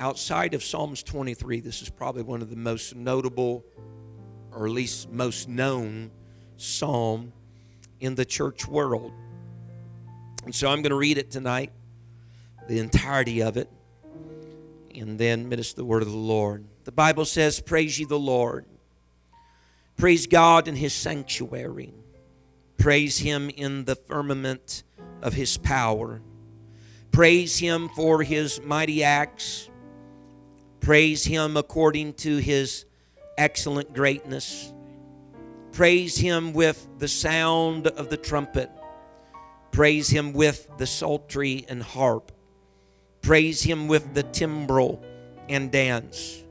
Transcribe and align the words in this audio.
outside 0.00 0.54
of 0.54 0.62
Psalms 0.62 1.02
23, 1.02 1.60
this 1.60 1.82
is 1.82 1.90
probably 1.90 2.22
one 2.22 2.42
of 2.42 2.50
the 2.50 2.56
most 2.56 2.94
notable, 2.94 3.64
or 4.52 4.66
at 4.66 4.72
least 4.72 5.10
most 5.10 5.48
known, 5.48 6.10
psalm 6.56 7.32
in 8.00 8.14
the 8.14 8.24
church 8.24 8.66
world. 8.66 9.12
And 10.44 10.54
so 10.54 10.68
I'm 10.68 10.82
going 10.82 10.90
to 10.90 10.96
read 10.96 11.18
it 11.18 11.30
tonight, 11.30 11.72
the 12.68 12.78
entirety 12.78 13.42
of 13.42 13.56
it, 13.56 13.68
and 14.94 15.18
then 15.18 15.48
minister 15.48 15.76
the 15.76 15.84
word 15.84 16.02
of 16.02 16.10
the 16.10 16.16
Lord. 16.16 16.64
The 16.84 16.92
Bible 16.92 17.24
says, 17.24 17.60
Praise 17.60 17.98
ye 17.98 18.04
the 18.04 18.18
Lord. 18.18 18.64
Praise 19.96 20.26
God 20.26 20.68
in 20.68 20.76
his 20.76 20.92
sanctuary. 20.92 21.92
Praise 22.78 23.18
him 23.18 23.50
in 23.50 23.86
the 23.86 23.96
firmament 23.96 24.84
of 25.22 25.32
his 25.32 25.56
power. 25.56 26.20
Praise 27.10 27.58
him 27.58 27.88
for 27.88 28.22
his 28.22 28.60
mighty 28.62 29.02
acts. 29.02 29.70
Praise 30.86 31.24
him 31.24 31.56
according 31.56 32.12
to 32.12 32.36
his 32.36 32.84
excellent 33.36 33.92
greatness. 33.92 34.72
Praise 35.72 36.16
him 36.16 36.52
with 36.52 36.86
the 37.00 37.08
sound 37.08 37.88
of 37.88 38.08
the 38.08 38.16
trumpet. 38.16 38.70
Praise 39.72 40.08
him 40.08 40.32
with 40.32 40.68
the 40.78 40.86
psaltery 40.86 41.66
and 41.68 41.82
harp. 41.82 42.30
Praise 43.20 43.64
him 43.64 43.88
with 43.88 44.14
the 44.14 44.22
timbrel 44.22 45.02
and 45.48 45.72
dance. 45.72 46.44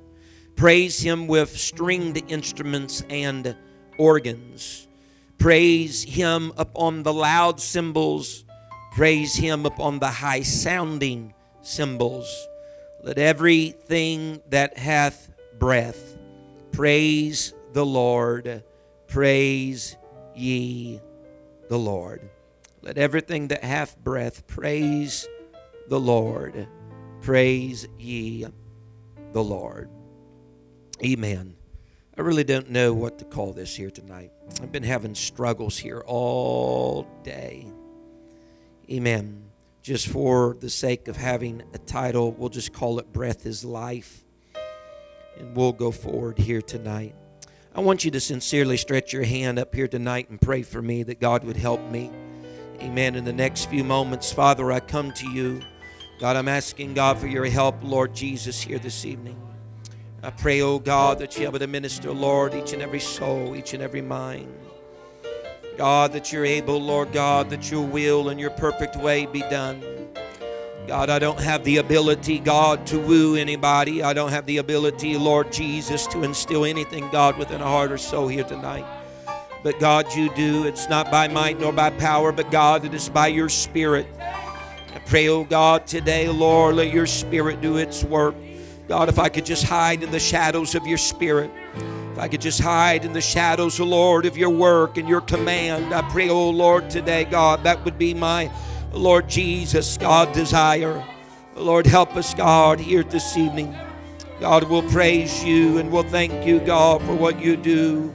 Praise 0.57 0.99
him 0.99 1.27
with 1.27 1.55
stringed 1.55 2.21
instruments 2.29 3.05
and 3.09 3.55
organs. 3.97 4.89
Praise 5.37 6.03
him 6.03 6.51
upon 6.57 7.03
the 7.03 7.13
loud 7.13 7.61
cymbals. 7.61 8.43
Praise 8.91 9.33
him 9.33 9.65
upon 9.65 9.99
the 9.99 10.11
high 10.11 10.41
sounding 10.41 11.33
cymbals. 11.61 12.49
Let 13.05 13.19
everything 13.19 14.41
that 14.49 14.79
hath 14.79 15.29
breath 15.59 16.17
praise 16.71 17.53
the 17.71 17.85
Lord. 17.85 18.63
Praise 19.05 19.95
ye 20.33 20.99
the 21.69 21.77
Lord. 21.77 22.27
Let 22.81 22.97
everything 22.97 23.49
that 23.49 23.63
hath 23.63 23.95
breath 23.99 24.47
praise 24.47 25.27
the 25.87 25.99
Lord. 25.99 26.67
Praise 27.21 27.87
ye 27.99 28.47
the 29.33 29.43
Lord. 29.43 29.87
Amen. 31.05 31.57
I 32.17 32.21
really 32.21 32.43
don't 32.43 32.71
know 32.71 32.91
what 32.91 33.19
to 33.19 33.25
call 33.25 33.53
this 33.53 33.75
here 33.75 33.91
tonight. 33.91 34.31
I've 34.63 34.71
been 34.71 34.81
having 34.81 35.13
struggles 35.13 35.77
here 35.77 36.03
all 36.07 37.05
day. 37.21 37.67
Amen. 38.89 39.43
Just 39.85 40.07
for 40.07 40.57
the 40.59 40.69
sake 40.71 41.07
of 41.07 41.15
having 41.15 41.61
a 41.75 41.77
title, 41.77 42.31
we'll 42.31 42.49
just 42.49 42.73
call 42.73 42.97
it 42.97 43.13
Breath 43.13 43.45
is 43.45 43.63
Life. 43.63 44.25
And 45.37 45.55
we'll 45.55 45.73
go 45.73 45.91
forward 45.91 46.39
here 46.39 46.63
tonight. 46.63 47.13
I 47.75 47.81
want 47.81 48.03
you 48.03 48.09
to 48.09 48.19
sincerely 48.19 48.77
stretch 48.77 49.13
your 49.13 49.25
hand 49.25 49.59
up 49.59 49.75
here 49.75 49.87
tonight 49.87 50.31
and 50.31 50.41
pray 50.41 50.63
for 50.63 50.81
me 50.81 51.03
that 51.03 51.19
God 51.19 51.43
would 51.43 51.55
help 51.55 51.87
me. 51.91 52.09
Amen. 52.81 53.13
In 53.13 53.25
the 53.25 53.31
next 53.31 53.69
few 53.69 53.83
moments, 53.83 54.33
Father, 54.33 54.71
I 54.71 54.79
come 54.79 55.11
to 55.11 55.29
you. 55.29 55.61
God, 56.19 56.35
I'm 56.35 56.47
asking 56.47 56.95
God 56.95 57.19
for 57.19 57.27
your 57.27 57.45
help, 57.45 57.75
Lord 57.83 58.15
Jesus, 58.15 58.59
here 58.59 58.79
this 58.79 59.05
evening. 59.05 59.39
I 60.23 60.31
pray, 60.31 60.61
oh 60.61 60.79
God, 60.79 61.19
that 61.19 61.37
you're 61.37 61.47
able 61.47 61.59
to 61.59 61.67
minister, 61.67 62.11
Lord, 62.11 62.55
each 62.55 62.73
and 62.73 62.81
every 62.81 62.99
soul, 62.99 63.55
each 63.55 63.75
and 63.75 63.83
every 63.83 64.01
mind. 64.01 64.51
God, 65.77 66.13
that 66.13 66.31
you're 66.31 66.45
able, 66.45 66.81
Lord 66.81 67.11
God, 67.11 67.49
that 67.49 67.69
your 67.69 67.85
will 67.85 68.29
and 68.29 68.39
your 68.39 68.49
perfect 68.51 68.95
way 68.95 69.25
be 69.25 69.41
done. 69.41 69.83
God, 70.87 71.09
I 71.09 71.17
don't 71.17 71.39
have 71.39 71.63
the 71.63 71.77
ability, 71.77 72.39
God, 72.39 72.85
to 72.87 72.99
woo 72.99 73.35
anybody. 73.35 74.03
I 74.03 74.13
don't 74.13 74.29
have 74.29 74.45
the 74.45 74.57
ability, 74.57 75.17
Lord 75.17 75.51
Jesus, 75.51 76.05
to 76.07 76.23
instill 76.23 76.63
anything, 76.63 77.09
God, 77.09 77.37
within 77.37 77.61
a 77.61 77.65
heart 77.65 77.91
or 77.91 77.97
soul 77.97 78.27
here 78.27 78.43
tonight. 78.43 78.85
But 79.63 79.79
God, 79.79 80.13
you 80.13 80.33
do. 80.35 80.65
It's 80.65 80.87
not 80.87 81.09
by 81.09 81.27
might 81.27 81.59
nor 81.59 81.73
by 81.73 81.89
power, 81.89 82.31
but 82.31 82.51
God, 82.51 82.85
it 82.85 82.93
is 82.93 83.09
by 83.09 83.27
your 83.27 83.49
Spirit. 83.49 84.05
I 84.19 84.99
pray, 85.07 85.27
oh 85.27 85.43
God, 85.43 85.87
today, 85.87 86.29
Lord, 86.29 86.75
let 86.75 86.93
your 86.93 87.07
Spirit 87.07 87.61
do 87.61 87.77
its 87.77 88.03
work. 88.03 88.35
God, 88.87 89.09
if 89.09 89.17
I 89.17 89.29
could 89.29 89.45
just 89.45 89.63
hide 89.63 90.03
in 90.03 90.11
the 90.11 90.19
shadows 90.19 90.75
of 90.75 90.85
your 90.85 90.97
Spirit. 90.97 91.51
If 92.15 92.19
I 92.19 92.27
could 92.27 92.41
just 92.41 92.61
hide 92.61 93.03
in 93.03 93.13
the 93.13 93.21
shadows, 93.21 93.79
oh 93.79 93.85
Lord, 93.85 94.25
of 94.25 94.37
your 94.37 94.49
work 94.49 94.97
and 94.97 95.09
your 95.09 95.21
command, 95.21 95.93
I 95.93 96.01
pray, 96.11 96.29
oh 96.29 96.49
Lord, 96.49 96.89
today, 96.89 97.25
God, 97.25 97.63
that 97.63 97.83
would 97.83 97.97
be 97.97 98.13
my, 98.13 98.49
Lord 98.93 99.27
Jesus, 99.27 99.97
God, 99.97 100.31
desire. 100.33 101.03
Lord, 101.55 101.85
help 101.85 102.15
us, 102.15 102.33
God, 102.33 102.79
here 102.79 103.03
this 103.03 103.35
evening. 103.35 103.75
God, 104.39 104.63
we'll 104.65 104.89
praise 104.89 105.43
you 105.43 105.77
and 105.77 105.91
we'll 105.91 106.03
thank 106.03 106.45
you, 106.45 106.59
God, 106.59 107.01
for 107.01 107.15
what 107.15 107.39
you 107.39 107.57
do. 107.57 108.13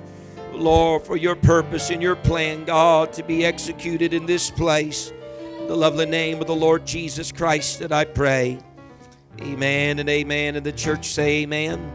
Lord, 0.53 1.03
for 1.03 1.17
your 1.17 1.35
purpose 1.35 1.91
and 1.91 2.03
your 2.03 2.17
plan, 2.17 2.65
God, 2.65 3.13
to 3.15 3.23
be 3.23 3.45
executed 3.45 4.15
in 4.15 4.25
this 4.25 4.51
place. 4.51 5.13
In 5.59 5.67
the 5.67 5.77
lovely 5.77 6.07
name 6.07 6.41
of 6.41 6.47
the 6.47 6.55
Lord 6.55 6.87
Jesus 6.87 7.33
Christ 7.33 7.81
that 7.81 7.93
I 7.93 8.05
pray. 8.05 8.59
Amen 9.41 9.99
and 9.99 10.09
amen. 10.09 10.57
And 10.57 10.65
the 10.65 10.73
church 10.73 11.09
say 11.09 11.43
amen. 11.43 11.93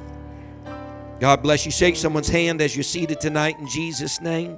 God 1.20 1.42
bless 1.42 1.66
you. 1.66 1.72
Shake 1.72 1.96
someone's 1.96 2.30
hand 2.30 2.62
as 2.62 2.76
you're 2.76 2.84
seated 2.84 3.22
tonight 3.22 3.58
in 3.60 3.68
Jesus' 3.68 4.20
name. 4.22 4.58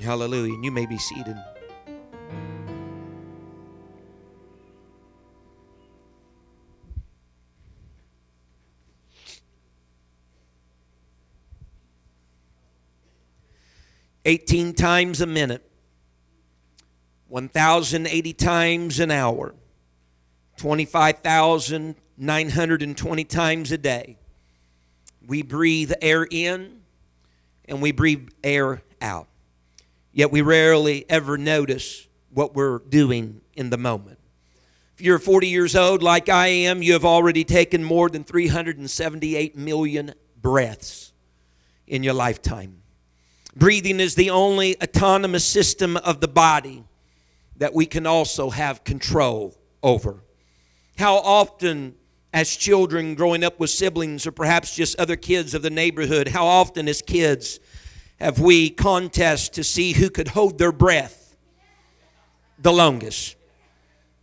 Hallelujah. 0.00 0.54
And 0.54 0.64
you 0.64 0.70
may 0.70 0.86
be 0.86 0.96
seated. 0.96 1.36
Eighteen 14.24 14.74
times 14.74 15.20
a 15.20 15.26
minute, 15.26 15.67
1,080 17.28 18.32
times 18.32 18.98
an 19.00 19.10
hour, 19.10 19.54
25,920 20.56 23.24
times 23.24 23.70
a 23.70 23.78
day. 23.78 24.16
We 25.26 25.42
breathe 25.42 25.92
air 26.00 26.26
in 26.30 26.80
and 27.66 27.82
we 27.82 27.92
breathe 27.92 28.30
air 28.42 28.82
out. 29.02 29.28
Yet 30.12 30.32
we 30.32 30.40
rarely 30.40 31.04
ever 31.08 31.36
notice 31.36 32.08
what 32.32 32.54
we're 32.54 32.78
doing 32.78 33.42
in 33.54 33.70
the 33.70 33.76
moment. 33.76 34.18
If 34.94 35.02
you're 35.02 35.18
40 35.18 35.48
years 35.48 35.76
old 35.76 36.02
like 36.02 36.28
I 36.28 36.48
am, 36.48 36.82
you 36.82 36.94
have 36.94 37.04
already 37.04 37.44
taken 37.44 37.84
more 37.84 38.08
than 38.08 38.24
378 38.24 39.56
million 39.56 40.14
breaths 40.40 41.12
in 41.86 42.02
your 42.02 42.14
lifetime. 42.14 42.82
Breathing 43.54 44.00
is 44.00 44.14
the 44.14 44.30
only 44.30 44.80
autonomous 44.82 45.44
system 45.44 45.96
of 45.98 46.20
the 46.20 46.28
body 46.28 46.84
that 47.58 47.74
we 47.74 47.86
can 47.86 48.06
also 48.06 48.50
have 48.50 48.84
control 48.84 49.56
over. 49.82 50.22
How 50.96 51.16
often, 51.16 51.94
as 52.32 52.54
children 52.56 53.14
growing 53.14 53.44
up 53.44 53.60
with 53.60 53.70
siblings 53.70 54.26
or 54.26 54.32
perhaps 54.32 54.74
just 54.74 54.98
other 54.98 55.16
kids 55.16 55.54
of 55.54 55.62
the 55.62 55.70
neighborhood, 55.70 56.28
how 56.28 56.46
often 56.46 56.88
as 56.88 57.02
kids 57.02 57.60
have 58.18 58.40
we 58.40 58.70
contest 58.70 59.54
to 59.54 59.64
see 59.64 59.92
who 59.92 60.10
could 60.10 60.28
hold 60.28 60.58
their 60.58 60.72
breath 60.72 61.36
the 62.58 62.72
longest? 62.72 63.36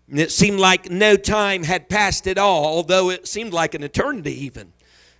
And 0.09 0.19
it 0.19 0.31
seemed 0.31 0.59
like 0.59 0.89
no 0.89 1.15
time 1.15 1.63
had 1.63 1.89
passed 1.89 2.27
at 2.27 2.37
all, 2.37 2.65
although 2.65 3.09
it 3.09 3.27
seemed 3.27 3.53
like 3.53 3.73
an 3.73 3.83
eternity 3.83 4.45
even, 4.45 4.71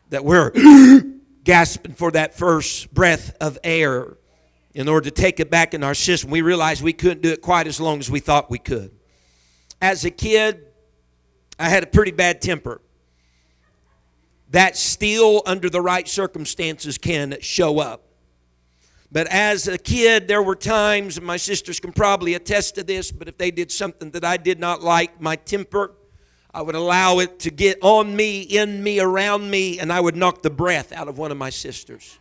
that 0.10 0.24
we're 0.24 0.52
gasping 1.44 1.94
for 1.94 2.12
that 2.12 2.38
first 2.38 2.94
breath 2.94 3.36
of 3.42 3.58
air 3.64 4.18
in 4.76 4.90
order 4.90 5.10
to 5.10 5.12
take 5.12 5.40
it 5.40 5.50
back 5.50 5.74
in 5.74 5.84
our 5.84 5.96
system. 5.96 6.30
We 6.30 6.42
realized 6.42 6.84
we 6.84 6.94
couldn't 6.94 7.22
do 7.22 7.32
it 7.32 7.42
quite 7.42 7.66
as 7.66 7.80
long 7.80 8.00
as 8.00 8.12
we 8.12 8.20
thought 8.20 8.52
we 8.52 8.60
could. 8.60 8.92
As 9.82 10.04
a 10.04 10.12
kid, 10.12 10.68
I 11.58 11.70
had 11.70 11.82
a 11.82 11.88
pretty 11.88 12.12
bad 12.12 12.42
temper. 12.42 12.82
That 14.50 14.76
still, 14.76 15.42
under 15.46 15.70
the 15.70 15.82
right 15.82 16.08
circumstances, 16.08 16.98
can 16.98 17.38
show 17.40 17.80
up. 17.80 18.04
But 19.12 19.28
as 19.28 19.68
a 19.70 19.78
kid, 19.78 20.28
there 20.28 20.44
were 20.44 20.56
times, 20.56 21.18
and 21.18 21.26
my 21.26 21.38
sisters 21.38 21.80
can 21.80 21.94
probably 21.94 22.34
attest 22.34 22.76
to 22.76 22.84
this, 22.84 23.12
but 23.12 23.30
if 23.30 23.38
they 23.38 23.52
did 23.52 23.72
something 23.72 24.12
that 24.12 24.26
I 24.26 24.36
did 24.36 24.60
not 24.60 24.84
like, 24.84 25.22
my 25.22 25.38
temper, 25.38 25.94
I 26.54 26.62
would 26.62 26.76
allow 26.76 27.20
it 27.20 27.40
to 27.40 27.50
get 27.50 27.78
on 27.82 28.14
me, 28.14 28.42
in 28.42 28.84
me, 28.84 29.00
around 29.00 29.50
me, 29.50 29.80
and 29.80 29.92
I 29.92 30.02
would 30.02 30.18
knock 30.18 30.42
the 30.42 30.50
breath 30.50 30.92
out 30.92 31.08
of 31.08 31.18
one 31.18 31.32
of 31.32 31.38
my 31.38 31.50
sisters. 31.50 32.20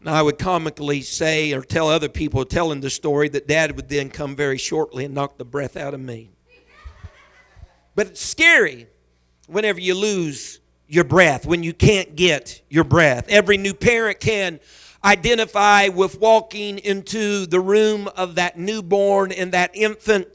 And 0.00 0.08
I 0.08 0.22
would 0.22 0.38
comically 0.38 1.02
say 1.02 1.52
or 1.52 1.60
tell 1.60 1.88
other 1.88 2.08
people 2.08 2.44
telling 2.44 2.80
the 2.80 2.90
story 2.90 3.28
that 3.28 3.46
dad 3.46 3.76
would 3.76 3.88
then 3.88 4.08
come 4.08 4.34
very 4.34 4.56
shortly 4.56 5.04
and 5.04 5.14
knock 5.14 5.36
the 5.36 5.44
breath 5.44 5.76
out 5.76 5.92
of 5.92 6.00
me. 6.00 6.30
But 7.94 8.08
it's 8.08 8.20
scary 8.20 8.86
whenever 9.46 9.78
you 9.78 9.94
lose 9.94 10.60
your 10.88 11.04
breath, 11.04 11.44
when 11.44 11.62
you 11.62 11.74
can't 11.74 12.16
get 12.16 12.62
your 12.70 12.84
breath. 12.84 13.26
Every 13.28 13.58
new 13.58 13.74
parent 13.74 14.20
can 14.20 14.58
identify 15.04 15.88
with 15.88 16.18
walking 16.18 16.78
into 16.78 17.46
the 17.46 17.60
room 17.60 18.08
of 18.16 18.36
that 18.36 18.58
newborn 18.58 19.32
and 19.32 19.52
that 19.52 19.70
infant 19.74 20.28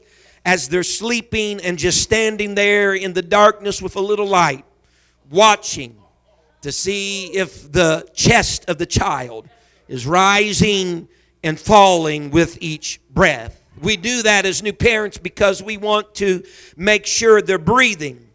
as 0.44 0.68
they're 0.68 0.84
sleeping 0.84 1.60
and 1.60 1.76
just 1.76 2.02
standing 2.02 2.54
there 2.54 2.94
in 2.94 3.12
the 3.14 3.22
darkness 3.22 3.82
with 3.82 3.96
a 3.96 4.00
little 4.00 4.28
light, 4.28 4.64
watching 5.28 5.96
to 6.62 6.70
see 6.70 7.26
if 7.36 7.70
the 7.72 8.08
chest 8.14 8.64
of 8.68 8.78
the 8.78 8.86
child 8.86 9.48
is 9.88 10.06
rising 10.06 11.08
and 11.42 11.58
falling 11.58 12.30
with 12.30 12.58
each 12.60 13.00
breath. 13.10 13.62
We 13.80 13.96
do 13.96 14.22
that 14.22 14.46
as 14.46 14.62
new 14.62 14.72
parents 14.72 15.18
because 15.18 15.62
we 15.62 15.76
want 15.76 16.14
to 16.16 16.42
make 16.76 17.06
sure 17.06 17.42
they're 17.42 17.58
breathing 17.58 18.26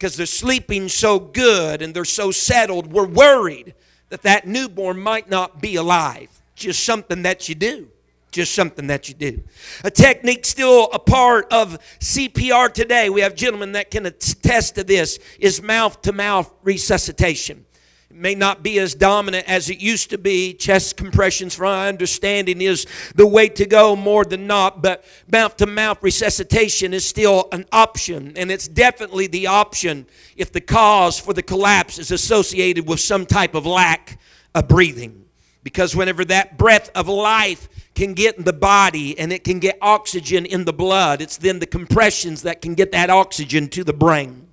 because 0.00 0.16
they're 0.16 0.24
sleeping 0.24 0.88
so 0.88 1.18
good 1.18 1.82
and 1.82 1.94
they're 1.94 2.06
so 2.06 2.30
settled. 2.30 2.90
We're 2.90 3.06
worried 3.06 3.74
that 4.08 4.22
that 4.22 4.46
newborn 4.46 4.98
might 4.98 5.28
not 5.28 5.60
be 5.60 5.76
alive. 5.76 6.30
Just 6.54 6.84
something 6.84 7.22
that 7.22 7.48
you 7.48 7.54
do. 7.54 7.88
Just 8.30 8.54
something 8.54 8.86
that 8.86 9.08
you 9.08 9.14
do. 9.14 9.42
A 9.84 9.90
technique 9.90 10.46
still 10.46 10.88
a 10.92 10.98
part 10.98 11.52
of 11.52 11.78
CPR 11.98 12.72
today. 12.72 13.10
We 13.10 13.20
have 13.20 13.34
gentlemen 13.34 13.72
that 13.72 13.90
can 13.90 14.06
attest 14.06 14.76
to 14.76 14.84
this 14.84 15.18
is 15.38 15.60
mouth 15.60 16.00
to 16.02 16.12
mouth 16.12 16.50
resuscitation. 16.62 17.66
May 18.12 18.34
not 18.34 18.64
be 18.64 18.78
as 18.80 18.96
dominant 18.96 19.48
as 19.48 19.70
it 19.70 19.78
used 19.78 20.10
to 20.10 20.18
be. 20.18 20.52
Chest 20.52 20.96
compressions, 20.96 21.54
from 21.54 21.66
my 21.66 21.88
understanding, 21.88 22.60
is 22.60 22.84
the 23.14 23.26
way 23.26 23.48
to 23.50 23.64
go 23.64 23.94
more 23.94 24.24
than 24.24 24.48
not. 24.48 24.82
But 24.82 25.04
mouth 25.30 25.56
to 25.58 25.66
mouth 25.66 26.02
resuscitation 26.02 26.92
is 26.92 27.06
still 27.06 27.48
an 27.52 27.66
option. 27.70 28.32
And 28.36 28.50
it's 28.50 28.66
definitely 28.66 29.28
the 29.28 29.46
option 29.46 30.06
if 30.36 30.50
the 30.50 30.60
cause 30.60 31.20
for 31.20 31.32
the 31.32 31.42
collapse 31.42 31.98
is 31.98 32.10
associated 32.10 32.88
with 32.88 32.98
some 32.98 33.26
type 33.26 33.54
of 33.54 33.64
lack 33.64 34.18
of 34.56 34.66
breathing. 34.66 35.26
Because 35.62 35.94
whenever 35.94 36.24
that 36.24 36.58
breath 36.58 36.90
of 36.96 37.06
life 37.06 37.68
can 37.94 38.14
get 38.14 38.36
in 38.38 38.44
the 38.44 38.52
body 38.52 39.16
and 39.18 39.32
it 39.32 39.44
can 39.44 39.60
get 39.60 39.78
oxygen 39.80 40.46
in 40.46 40.64
the 40.64 40.72
blood, 40.72 41.22
it's 41.22 41.36
then 41.36 41.60
the 41.60 41.66
compressions 41.66 42.42
that 42.42 42.60
can 42.60 42.74
get 42.74 42.90
that 42.90 43.08
oxygen 43.08 43.68
to 43.68 43.84
the 43.84 43.92
brain. 43.92 44.49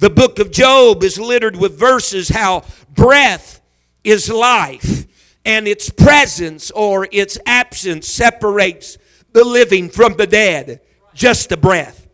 The 0.00 0.08
book 0.10 0.38
of 0.38 0.50
Job 0.50 1.04
is 1.04 1.20
littered 1.20 1.56
with 1.56 1.78
verses 1.78 2.30
how 2.30 2.64
breath 2.94 3.60
is 4.02 4.30
life 4.30 5.06
and 5.44 5.68
its 5.68 5.90
presence 5.90 6.70
or 6.70 7.06
its 7.12 7.38
absence 7.44 8.08
separates 8.08 8.96
the 9.34 9.44
living 9.44 9.90
from 9.90 10.14
the 10.14 10.26
dead. 10.26 10.80
Just 11.12 11.52
a 11.52 11.56
breath. 11.58 12.08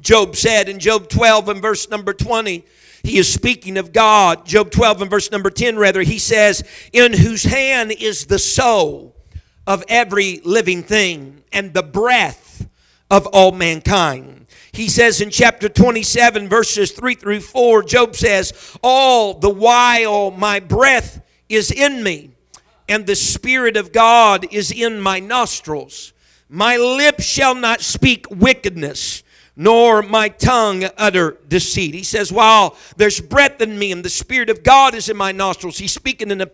Job 0.00 0.34
said 0.34 0.68
in 0.68 0.80
Job 0.80 1.08
12 1.08 1.48
and 1.50 1.62
verse 1.62 1.88
number 1.88 2.12
20, 2.12 2.64
he 3.04 3.16
is 3.16 3.32
speaking 3.32 3.78
of 3.78 3.92
God. 3.92 4.44
Job 4.44 4.72
12 4.72 5.02
and 5.02 5.10
verse 5.10 5.30
number 5.30 5.50
10, 5.50 5.76
rather, 5.76 6.02
he 6.02 6.18
says, 6.18 6.64
In 6.92 7.12
whose 7.12 7.44
hand 7.44 7.92
is 7.92 8.26
the 8.26 8.40
soul 8.40 9.14
of 9.68 9.84
every 9.88 10.40
living 10.44 10.82
thing 10.82 11.44
and 11.52 11.74
the 11.74 11.84
breath 11.84 12.68
of 13.08 13.28
all 13.28 13.52
mankind. 13.52 14.39
He 14.72 14.88
says 14.88 15.20
in 15.20 15.30
chapter 15.30 15.68
27, 15.68 16.48
verses 16.48 16.92
3 16.92 17.14
through 17.14 17.40
4, 17.40 17.82
Job 17.82 18.14
says, 18.14 18.76
All 18.82 19.34
the 19.34 19.50
while 19.50 20.30
my 20.30 20.60
breath 20.60 21.22
is 21.48 21.70
in 21.70 22.02
me, 22.02 22.30
and 22.88 23.06
the 23.06 23.16
Spirit 23.16 23.76
of 23.76 23.92
God 23.92 24.46
is 24.52 24.70
in 24.70 25.00
my 25.00 25.18
nostrils. 25.18 26.12
My 26.48 26.76
lips 26.76 27.24
shall 27.24 27.54
not 27.54 27.80
speak 27.80 28.26
wickedness 28.30 29.22
nor 29.56 30.02
my 30.02 30.28
tongue 30.28 30.84
utter 30.96 31.36
deceit. 31.46 31.92
He 31.92 32.02
says, 32.02 32.32
While 32.32 32.76
there's 32.96 33.20
breath 33.20 33.60
in 33.60 33.78
me 33.78 33.92
and 33.92 34.02
the 34.02 34.08
Spirit 34.08 34.48
of 34.48 34.62
God 34.62 34.94
is 34.94 35.10
in 35.10 35.18
my 35.18 35.32
nostrils, 35.32 35.76
he's 35.76 35.92
speaking 35.92 36.30
in 36.30 36.40
a 36.40 36.46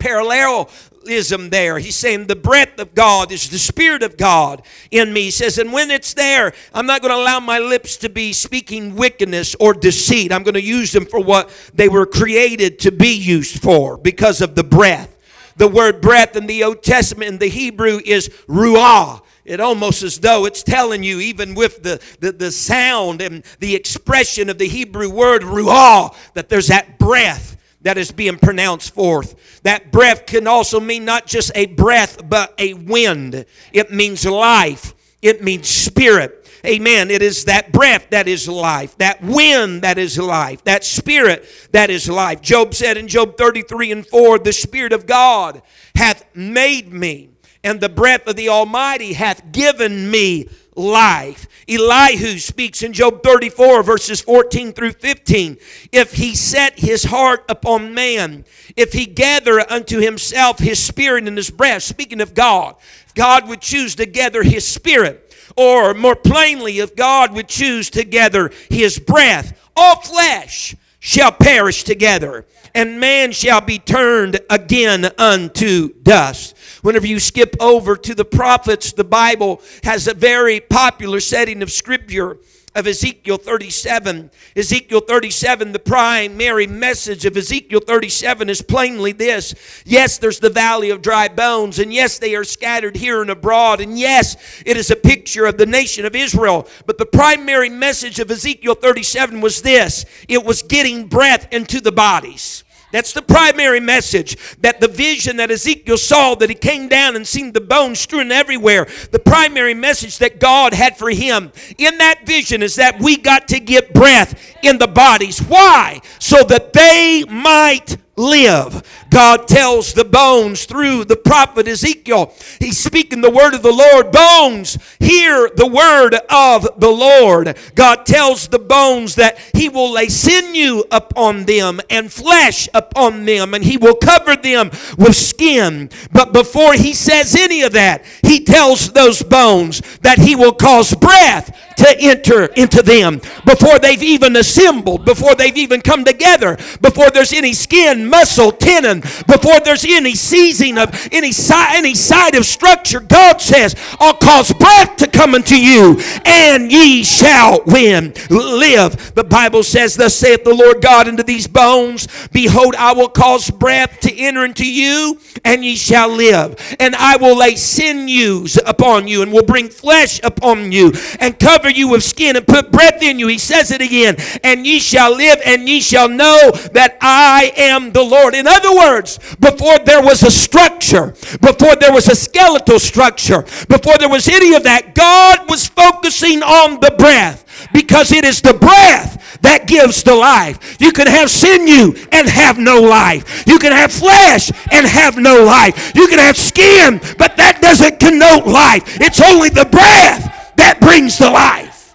there. 1.51 1.79
He's 1.79 1.97
saying, 1.97 2.27
The 2.27 2.37
breath 2.37 2.79
of 2.79 2.95
God 2.95 3.33
is 3.33 3.49
the 3.49 3.59
Spirit 3.59 4.03
of 4.03 4.17
God 4.17 4.63
in 4.91 5.13
me. 5.13 5.23
He 5.23 5.31
says, 5.31 5.59
And 5.59 5.73
when 5.73 5.91
it's 5.91 6.15
there, 6.15 6.53
I'm 6.75 6.87
not 6.87 7.03
going 7.03 7.13
to 7.13 7.21
allow 7.21 7.41
my 7.41 7.59
lips 7.59 7.97
to 7.99 8.09
be 8.09 8.33
speaking 8.33 8.95
wickedness 8.95 9.55
or 9.59 9.75
deceit. 9.75 10.33
I'm 10.33 10.43
going 10.43 10.55
to 10.55 10.63
use 10.63 10.93
them 10.93 11.07
for 11.07 11.21
what 11.21 11.51
they 11.75 11.89
were 11.89 12.07
created 12.07 12.79
to 12.81 12.93
be 12.93 13.15
used 13.15 13.63
for 13.63 13.97
because 13.97 14.41
of 14.41 14.55
the 14.55 14.65
breath. 14.65 15.13
The 15.57 15.69
word 15.69 16.01
breath 16.01 16.37
in 16.37 16.47
the 16.47 16.65
Old 16.65 16.83
Testament 16.83 17.31
in 17.31 17.39
the 17.39 17.49
Hebrew 17.49 18.01
is 18.05 18.29
ruah 18.49 19.23
it 19.47 19.61
almost 19.61 20.03
as 20.03 20.19
though 20.19 20.45
it's 20.45 20.65
telling 20.65 21.05
you, 21.05 21.21
even 21.21 21.55
with 21.55 21.85
the, 21.85 22.03
the, 22.19 22.33
the 22.33 22.51
sound 22.51 23.23
and 23.23 23.45
the 23.61 23.77
expression 23.77 24.51
of 24.51 24.59
the 24.59 24.67
Hebrew 24.67 25.09
word 25.09 25.43
ruah, 25.43 26.15
that 26.35 26.49
there's 26.49 26.67
that 26.67 26.99
breath 26.99 27.57
that 27.87 27.97
is 27.97 28.11
being 28.11 28.37
pronounced 28.37 28.93
forth. 28.93 29.63
That 29.63 29.93
breath 29.93 30.27
can 30.27 30.49
also 30.49 30.81
mean 30.81 31.05
not 31.05 31.25
just 31.25 31.53
a 31.55 31.67
breath, 31.67 32.29
but 32.29 32.53
a 32.59 32.75
wind. 32.75 33.47
It 33.73 33.93
means 33.93 34.27
life, 34.27 34.93
it 35.23 35.41
means 35.41 35.69
spirit. 35.69 36.43
Amen. 36.67 37.13
It 37.13 37.23
is 37.23 37.45
that 37.45 37.71
breath 37.71 38.11
that 38.11 38.27
is 38.27 38.49
life, 38.49 38.99
that 38.99 39.23
wind 39.23 39.83
that 39.83 39.99
is 39.99 40.19
life, 40.19 40.65
that 40.65 40.83
spirit 40.83 41.47
that 41.71 41.91
is 41.91 42.09
life. 42.09 42.41
Job 42.41 42.75
said 42.75 42.97
in 42.97 43.07
Job 43.07 43.37
33 43.37 43.93
and 43.93 44.07
4, 44.07 44.41
The 44.41 44.53
Spirit 44.53 44.93
of 44.93 45.07
God 45.07 45.63
hath 45.95 46.25
made 46.35 46.93
me 46.93 47.31
and 47.63 47.81
the 47.81 47.89
breath 47.89 48.27
of 48.27 48.37
the 48.37 48.49
Almighty 48.49 49.13
hath 49.13 49.53
given 49.53 50.11
me 50.11 50.49
life. 50.77 51.49
Elihu 51.69 52.39
speaks 52.39 52.83
in 52.83 52.93
Job 52.93 53.23
34, 53.23 53.83
verses 53.83 54.21
14 54.21 54.73
through 54.73 54.93
15. 54.93 55.57
If 55.93 56.13
he 56.13 56.35
set 56.35 56.79
his 56.79 57.05
heart 57.05 57.45
upon 57.49 57.95
man, 57.95 58.45
if 58.77 58.93
he 58.93 59.07
gather 59.07 59.61
unto 59.71 59.99
himself 59.99 60.59
his 60.59 60.79
spirit 60.83 61.27
and 61.27 61.37
his 61.37 61.51
breath, 61.51 61.83
speaking 61.83 62.21
of 62.21 62.35
God, 62.35 62.77
God 63.15 63.49
would 63.49 63.61
choose 63.61 63.95
to 63.97 64.07
gather 64.07 64.43
his 64.43 64.67
spirit, 64.67 65.35
or 65.57 65.95
more 65.95 66.17
plainly, 66.17 66.79
if 66.79 66.95
God 66.95 67.33
would 67.33 67.49
choose 67.49 67.91
to 67.91 68.05
gather 68.05 68.51
his 68.71 68.99
breath, 68.99 69.59
all 69.75 70.01
flesh 70.01 70.77
shall 70.99 71.33
perish 71.33 71.85
together, 71.85 72.47
and 72.75 73.01
man 73.01 73.33
shall 73.33 73.61
be 73.61 73.79
turned 73.79 74.41
again 74.51 75.09
unto 75.19 75.95
dust. 76.03 76.56
Whenever 76.83 77.07
you 77.07 77.21
skip 77.21 77.57
over 77.61 77.97
to 77.97 78.15
the 78.15 78.25
prophets, 78.25 78.93
the 78.93 79.05
Bible 79.05 79.61
has 79.85 80.07
a 80.07 80.15
very 80.15 80.61
popular 80.61 81.21
setting 81.21 81.63
of 81.63 81.71
scripture 81.71 82.39
of 82.77 82.87
Ezekiel 82.87 83.39
37. 83.39 84.31
Ezekiel 84.55 85.01
37, 85.01 85.73
the 85.73 85.79
primary 85.79 86.67
message 86.67 87.25
of 87.25 87.35
Ezekiel 87.35 87.81
37 87.81 88.51
is 88.51 88.61
plainly 88.61 89.13
this 89.13 89.55
Yes, 89.87 90.19
there's 90.19 90.41
the 90.41 90.51
valley 90.51 90.91
of 90.91 91.01
dry 91.01 91.27
bones, 91.27 91.79
and 91.79 91.93
yes, 91.93 92.19
they 92.19 92.35
are 92.37 92.45
scattered 92.45 92.97
here 92.97 93.23
and 93.23 93.31
abroad, 93.31 93.81
and 93.81 93.99
yes, 93.99 94.37
it 94.67 94.77
is 94.77 94.91
a 94.91 94.97
picture 94.97 95.47
of 95.47 95.57
the 95.57 95.65
nation 95.65 96.05
of 96.05 96.15
Israel. 96.15 96.69
But 96.85 96.99
the 96.99 97.07
primary 97.07 97.71
message 97.71 98.21
of 98.21 98.31
Ezekiel 98.31 98.75
37 98.75 99.41
was 99.41 99.63
this 99.63 100.05
it 100.29 100.45
was 100.45 100.63
getting 100.63 101.07
breath 101.07 101.49
into 101.51 101.81
the 101.81 101.93
bodies. 101.93 102.63
That's 102.97 103.13
the 103.13 103.21
primary 103.21 103.79
message. 103.79 104.57
That 104.63 104.81
the 104.81 104.89
vision 104.89 105.37
that 105.37 105.51
Ezekiel 105.51 105.99
saw, 105.99 106.35
that 106.37 106.49
he 106.49 106.55
came 106.55 106.89
down 106.89 107.15
and 107.15 107.27
seen 107.27 107.53
the 107.53 107.61
bones 107.61 108.01
strewn 108.01 108.33
everywhere. 108.33 108.87
The 109.11 109.19
primary 109.19 109.75
message 109.75 110.17
that 110.19 110.41
God 110.41 110.73
had 110.73 110.97
for 110.97 111.11
him 111.11 111.53
in 111.77 111.99
that 111.99 112.25
vision 112.25 112.63
is 112.63 112.77
that 112.77 112.99
we 112.99 113.19
got 113.19 113.49
to 113.49 113.61
get 113.61 113.93
breath 113.93 114.57
in 114.63 114.79
the 114.79 114.89
bodies. 114.89 115.41
Why? 115.41 116.01
So 116.19 116.43
that 116.45 116.73
they 116.73 117.25
might 117.29 117.99
live. 118.17 118.83
God 119.11 119.47
tells 119.47 119.93
the 119.93 120.05
bones 120.05 120.65
through 120.65 121.05
the 121.05 121.17
prophet 121.17 121.69
Ezekiel. 121.69 122.33
He's 122.59 122.79
speaking 122.79 123.21
the 123.21 123.31
word 123.31 123.55
of 123.55 123.63
the 123.63 123.73
Lord. 123.73 124.11
Bones, 124.11 124.79
hear 124.99 125.51
the 125.55 125.67
word 125.67 126.15
of 126.31 126.69
the 126.81 126.91
Lord. 126.91 127.57
God 127.75 128.07
tells 128.07 128.49
the 128.49 128.59
bones 128.59 129.15
that 129.17 129.39
He 129.55 129.69
will 129.69 129.93
lay 129.93 130.09
sinew 130.09 130.85
upon 130.91 131.45
them 131.45 131.81
and 131.91 132.13
flesh 132.13 132.69
upon 132.75 133.25
them, 133.25 133.55
and 133.55 133.65
He 133.65 133.77
will 133.77 133.97
cover 133.97 134.37
them 134.37 134.71
with 134.99 135.17
skin. 135.17 135.91
But 136.13 136.33
before 136.33 136.75
He 136.75 136.95
says 136.95 137.35
any 137.35 137.63
of 137.63 137.73
that, 137.73 138.05
He 138.23 138.45
tells 138.45 138.93
those 138.93 139.23
bones 139.23 139.81
that 139.99 140.19
He 140.19 140.35
will 140.37 140.55
cause 140.55 140.95
breath 140.95 141.66
to 141.77 142.01
enter 142.01 142.47
into 142.47 142.83
them 142.83 143.21
before 143.45 143.79
they've 143.79 144.03
even 144.03 144.37
assembled, 144.37 145.05
before 145.05 145.35
they've 145.35 145.57
even 145.57 145.81
come 145.81 146.05
together, 146.05 146.57
before 146.81 147.11
there's 147.11 147.33
any 147.33 147.53
skin, 147.53 148.09
muscle, 148.09 148.51
tendon, 148.53 149.01
before 149.27 149.61
there's 149.61 149.85
any 149.85 150.15
seizing 150.15 150.79
of 150.79 151.09
any 151.13 151.33
side, 151.33 151.77
any 151.77 151.95
side 151.95 152.35
of 152.35 152.45
structure. 152.45 153.01
God 153.01 153.41
says, 153.41 153.75
I'll 154.01 154.17
cause 154.17 154.53
breath 154.53 154.97
to 154.97 155.07
come 155.07 155.35
unto 155.35 155.55
you, 155.55 156.01
and 156.25 156.73
ye 156.73 157.05
shall 157.05 157.63
win, 157.67 158.15
live. 158.31 159.15
The 159.15 159.25
Bible 159.25 159.63
says, 159.63 159.97
Thus 159.97 160.15
saith 160.15 160.45
the 160.45 160.55
Lord 160.55 160.83
God 160.83 161.09
unto 161.09 161.23
these 161.23 161.47
bones, 161.47 162.09
Behold, 162.33 162.75
I 162.77 162.93
will 162.93 163.09
cause 163.09 163.51
breath 163.51 164.01
to 164.01 164.17
enter 164.17 164.45
into 164.45 164.71
you, 164.71 165.21
and 165.45 165.65
ye 165.65 165.77
shall 165.77 166.09
live. 166.09 166.77
And 166.81 166.95
I 166.97 167.17
will 167.17 167.37
lay 167.37 167.57
sinews 167.57 168.59
upon 168.65 169.09
you, 169.09 169.23
and 169.23 169.33
will 169.33 169.45
bring 169.45 169.69
flesh 169.69 170.21
upon 170.23 170.73
you, 170.73 170.93
and 171.21 171.39
cover 171.39 171.66
you 171.69 171.89
with 171.89 172.05
skin, 172.05 172.37
and 172.37 172.47
put 172.47 172.71
breath 172.71 173.03
in 173.03 173.19
you. 173.19 173.29
He 173.29 173.39
says 173.39 173.71
it 173.71 173.81
again, 173.81 174.17
and 174.43 174.67
ye 174.67 174.79
shall 174.79 175.15
live, 175.15 175.41
and 175.45 175.69
ye 175.69 175.81
shall 175.81 176.09
know 176.09 176.51
that 176.73 176.99
I 177.01 177.53
am 177.57 177.93
the 177.93 178.03
Lord. 178.03 178.35
In 178.35 178.47
other 178.47 178.75
words, 178.75 179.19
before 179.41 179.79
there 179.79 180.03
was 180.03 180.23
a 180.23 180.31
structure, 180.31 181.15
before 181.41 181.77
there 181.77 181.93
was 181.93 182.09
a 182.09 182.17
skeletal 182.17 182.79
structure, 182.79 183.43
before 183.69 183.99
there 183.99 184.09
was 184.09 184.29
any 184.29 184.55
of 184.55 184.65
that, 184.65 184.95
God 184.95 185.49
was 185.49 185.69
focusing 185.69 186.43
on 186.43 186.81
the 186.81 186.95
breath 186.97 187.45
because 187.73 188.13
it 188.13 188.25
is 188.25 188.41
the 188.41 188.55
breath 188.55 189.41
that 189.43 189.67
gives 189.67 190.03
the 190.03 190.15
life. 190.15 190.77
You 190.81 190.93
can 190.93 191.07
have 191.07 191.31
sinew 191.31 191.95
and 192.13 192.29
have 192.29 192.59
no 192.59 192.81
life. 192.81 193.47
You 193.47 193.59
can 193.59 193.73
have 193.73 193.93
flesh 193.93 194.51
and 194.71 194.87
have 194.87 195.17
no 195.17 195.45
life. 195.45 195.93
You 195.95 196.09
can 196.09 196.19
have 196.19 196.37
skin, 196.37 197.01
but 197.19 197.37
that 197.37 197.61
doesn't 197.61 198.01
connote 198.01 198.47
life. 198.47 199.01
It's 199.01 199.21
only 199.21 199.51
the 199.51 199.67
breath 199.67 200.46
that 200.57 200.81
brings 200.81 201.19
the 201.19 201.31
life. 201.31 201.95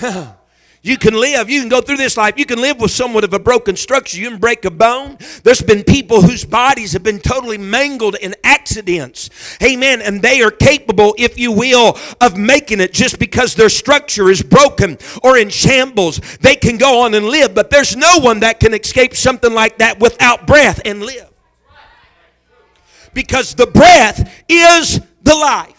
You 0.86 0.96
can 0.96 1.14
live. 1.14 1.50
You 1.50 1.58
can 1.58 1.68
go 1.68 1.80
through 1.80 1.96
this 1.96 2.16
life. 2.16 2.34
You 2.36 2.46
can 2.46 2.60
live 2.60 2.80
with 2.80 2.92
somewhat 2.92 3.24
of 3.24 3.34
a 3.34 3.40
broken 3.40 3.74
structure. 3.74 4.20
You 4.20 4.30
can 4.30 4.38
break 4.38 4.64
a 4.64 4.70
bone. 4.70 5.18
There's 5.42 5.60
been 5.60 5.82
people 5.82 6.22
whose 6.22 6.44
bodies 6.44 6.92
have 6.92 7.02
been 7.02 7.18
totally 7.18 7.58
mangled 7.58 8.14
in 8.14 8.36
accidents. 8.44 9.28
Amen. 9.60 10.00
And 10.00 10.22
they 10.22 10.42
are 10.42 10.52
capable, 10.52 11.12
if 11.18 11.40
you 11.40 11.50
will, 11.50 11.98
of 12.20 12.38
making 12.38 12.78
it 12.78 12.92
just 12.92 13.18
because 13.18 13.56
their 13.56 13.68
structure 13.68 14.30
is 14.30 14.44
broken 14.44 14.96
or 15.24 15.36
in 15.36 15.48
shambles. 15.48 16.20
They 16.38 16.54
can 16.54 16.78
go 16.78 17.02
on 17.02 17.14
and 17.14 17.26
live, 17.26 17.52
but 17.52 17.68
there's 17.68 17.96
no 17.96 18.20
one 18.20 18.38
that 18.40 18.60
can 18.60 18.72
escape 18.72 19.16
something 19.16 19.52
like 19.52 19.78
that 19.78 19.98
without 19.98 20.46
breath 20.46 20.80
and 20.84 21.02
live. 21.02 21.28
Because 23.12 23.56
the 23.56 23.66
breath 23.66 24.44
is 24.48 25.00
the 25.26 25.34
life. 25.34 25.75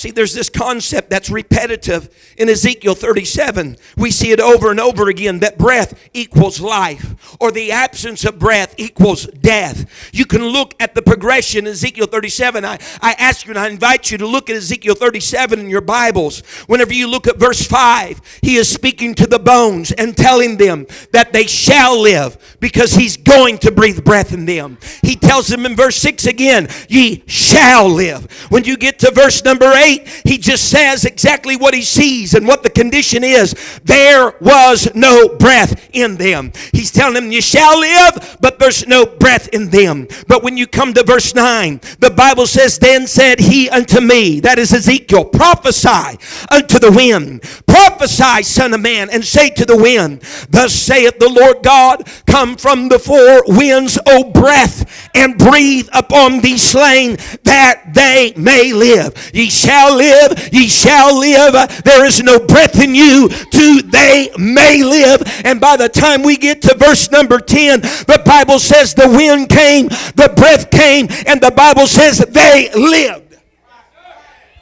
See, 0.00 0.10
there's 0.10 0.32
this 0.32 0.48
concept 0.48 1.10
that's 1.10 1.28
repetitive 1.28 2.08
in 2.38 2.48
Ezekiel 2.48 2.94
37. 2.94 3.76
We 3.98 4.10
see 4.10 4.30
it 4.30 4.40
over 4.40 4.70
and 4.70 4.80
over 4.80 5.10
again 5.10 5.40
that 5.40 5.58
breath 5.58 6.08
equals 6.14 6.58
life, 6.58 7.36
or 7.38 7.52
the 7.52 7.70
absence 7.70 8.24
of 8.24 8.38
breath 8.38 8.74
equals 8.78 9.26
death. 9.26 10.10
You 10.14 10.24
can 10.24 10.42
look 10.42 10.72
at 10.80 10.94
the 10.94 11.02
progression 11.02 11.66
in 11.66 11.72
Ezekiel 11.72 12.06
37. 12.06 12.64
I, 12.64 12.78
I 13.02 13.12
ask 13.18 13.44
you 13.44 13.50
and 13.50 13.58
I 13.58 13.68
invite 13.68 14.10
you 14.10 14.16
to 14.16 14.26
look 14.26 14.48
at 14.48 14.56
Ezekiel 14.56 14.94
37 14.94 15.60
in 15.60 15.68
your 15.68 15.82
Bibles. 15.82 16.40
Whenever 16.66 16.94
you 16.94 17.06
look 17.06 17.26
at 17.26 17.36
verse 17.36 17.66
5, 17.66 18.38
he 18.40 18.56
is 18.56 18.70
speaking 18.70 19.14
to 19.16 19.26
the 19.26 19.38
bones 19.38 19.92
and 19.92 20.16
telling 20.16 20.56
them 20.56 20.86
that 21.12 21.34
they 21.34 21.46
shall 21.46 22.00
live 22.00 22.56
because 22.58 22.94
he's 22.94 23.18
going 23.18 23.58
to 23.58 23.70
breathe 23.70 24.02
breath 24.02 24.32
in 24.32 24.46
them. 24.46 24.78
He 25.02 25.14
tells 25.14 25.48
them 25.48 25.66
in 25.66 25.76
verse 25.76 25.96
6 25.96 26.24
again, 26.24 26.68
Ye 26.88 27.22
shall 27.26 27.86
live. 27.86 28.32
When 28.48 28.64
you 28.64 28.78
get 28.78 28.98
to 29.00 29.10
verse 29.10 29.44
number 29.44 29.70
8, 29.70 29.89
8, 29.98 30.22
he 30.24 30.38
just 30.38 30.68
says 30.68 31.04
exactly 31.04 31.56
what 31.56 31.74
he 31.74 31.82
sees 31.82 32.34
and 32.34 32.46
what 32.46 32.62
the 32.62 32.70
condition 32.70 33.24
is. 33.24 33.54
There 33.84 34.34
was 34.40 34.94
no 34.94 35.28
breath 35.28 35.88
in 35.92 36.16
them. 36.16 36.52
He's 36.72 36.90
telling 36.90 37.14
them, 37.14 37.32
You 37.32 37.42
shall 37.42 37.78
live, 37.78 38.38
but 38.40 38.58
there's 38.58 38.86
no 38.86 39.06
breath 39.06 39.48
in 39.48 39.70
them. 39.70 40.08
But 40.28 40.42
when 40.42 40.56
you 40.56 40.66
come 40.66 40.94
to 40.94 41.02
verse 41.02 41.34
9, 41.34 41.80
the 41.98 42.10
Bible 42.10 42.46
says, 42.46 42.78
Then 42.78 43.06
said 43.06 43.40
he 43.40 43.68
unto 43.68 44.00
me, 44.00 44.40
that 44.40 44.58
is 44.58 44.72
Ezekiel, 44.72 45.24
prophesy 45.24 46.18
unto 46.50 46.78
the 46.78 46.92
wind. 46.92 47.42
Prophesy, 47.66 48.42
son 48.42 48.74
of 48.74 48.80
man, 48.80 49.08
and 49.10 49.24
say 49.24 49.50
to 49.50 49.64
the 49.64 49.76
wind, 49.76 50.22
Thus 50.50 50.74
saith 50.74 51.18
the 51.18 51.28
Lord 51.28 51.62
God, 51.62 52.08
Come 52.26 52.56
from 52.56 52.88
the 52.88 52.98
four 52.98 53.42
winds, 53.46 53.98
O 54.06 54.24
breath, 54.30 55.10
and 55.14 55.38
breathe 55.38 55.88
upon 55.92 56.40
these 56.40 56.62
slain 56.62 57.16
that 57.44 57.94
they 57.94 58.32
may 58.36 58.72
live. 58.72 59.30
Ye 59.34 59.50
shall 59.50 59.79
shall 59.80 59.96
live, 59.96 60.48
ye 60.52 60.68
shall 60.68 61.18
live. 61.18 61.82
There 61.84 62.04
is 62.04 62.22
no 62.22 62.38
breath 62.38 62.82
in 62.82 62.94
you, 62.94 63.28
to 63.28 63.82
they 63.82 64.30
may 64.38 64.82
live. 64.82 65.22
And 65.44 65.60
by 65.60 65.76
the 65.76 65.88
time 65.88 66.22
we 66.22 66.36
get 66.36 66.62
to 66.62 66.76
verse 66.76 67.10
number 67.10 67.38
10, 67.38 67.80
the 67.80 68.22
Bible 68.24 68.58
says 68.58 68.94
the 68.94 69.08
wind 69.08 69.48
came, 69.48 69.88
the 69.88 70.32
breath 70.36 70.70
came, 70.70 71.08
and 71.26 71.40
the 71.40 71.50
Bible 71.50 71.86
says 71.86 72.18
they 72.18 72.70
lived 72.74 73.38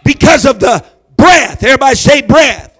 because 0.04 0.44
of 0.44 0.60
the 0.60 0.84
breath. 1.16 1.62
Everybody 1.62 1.96
say 1.96 2.22
breath. 2.22 2.76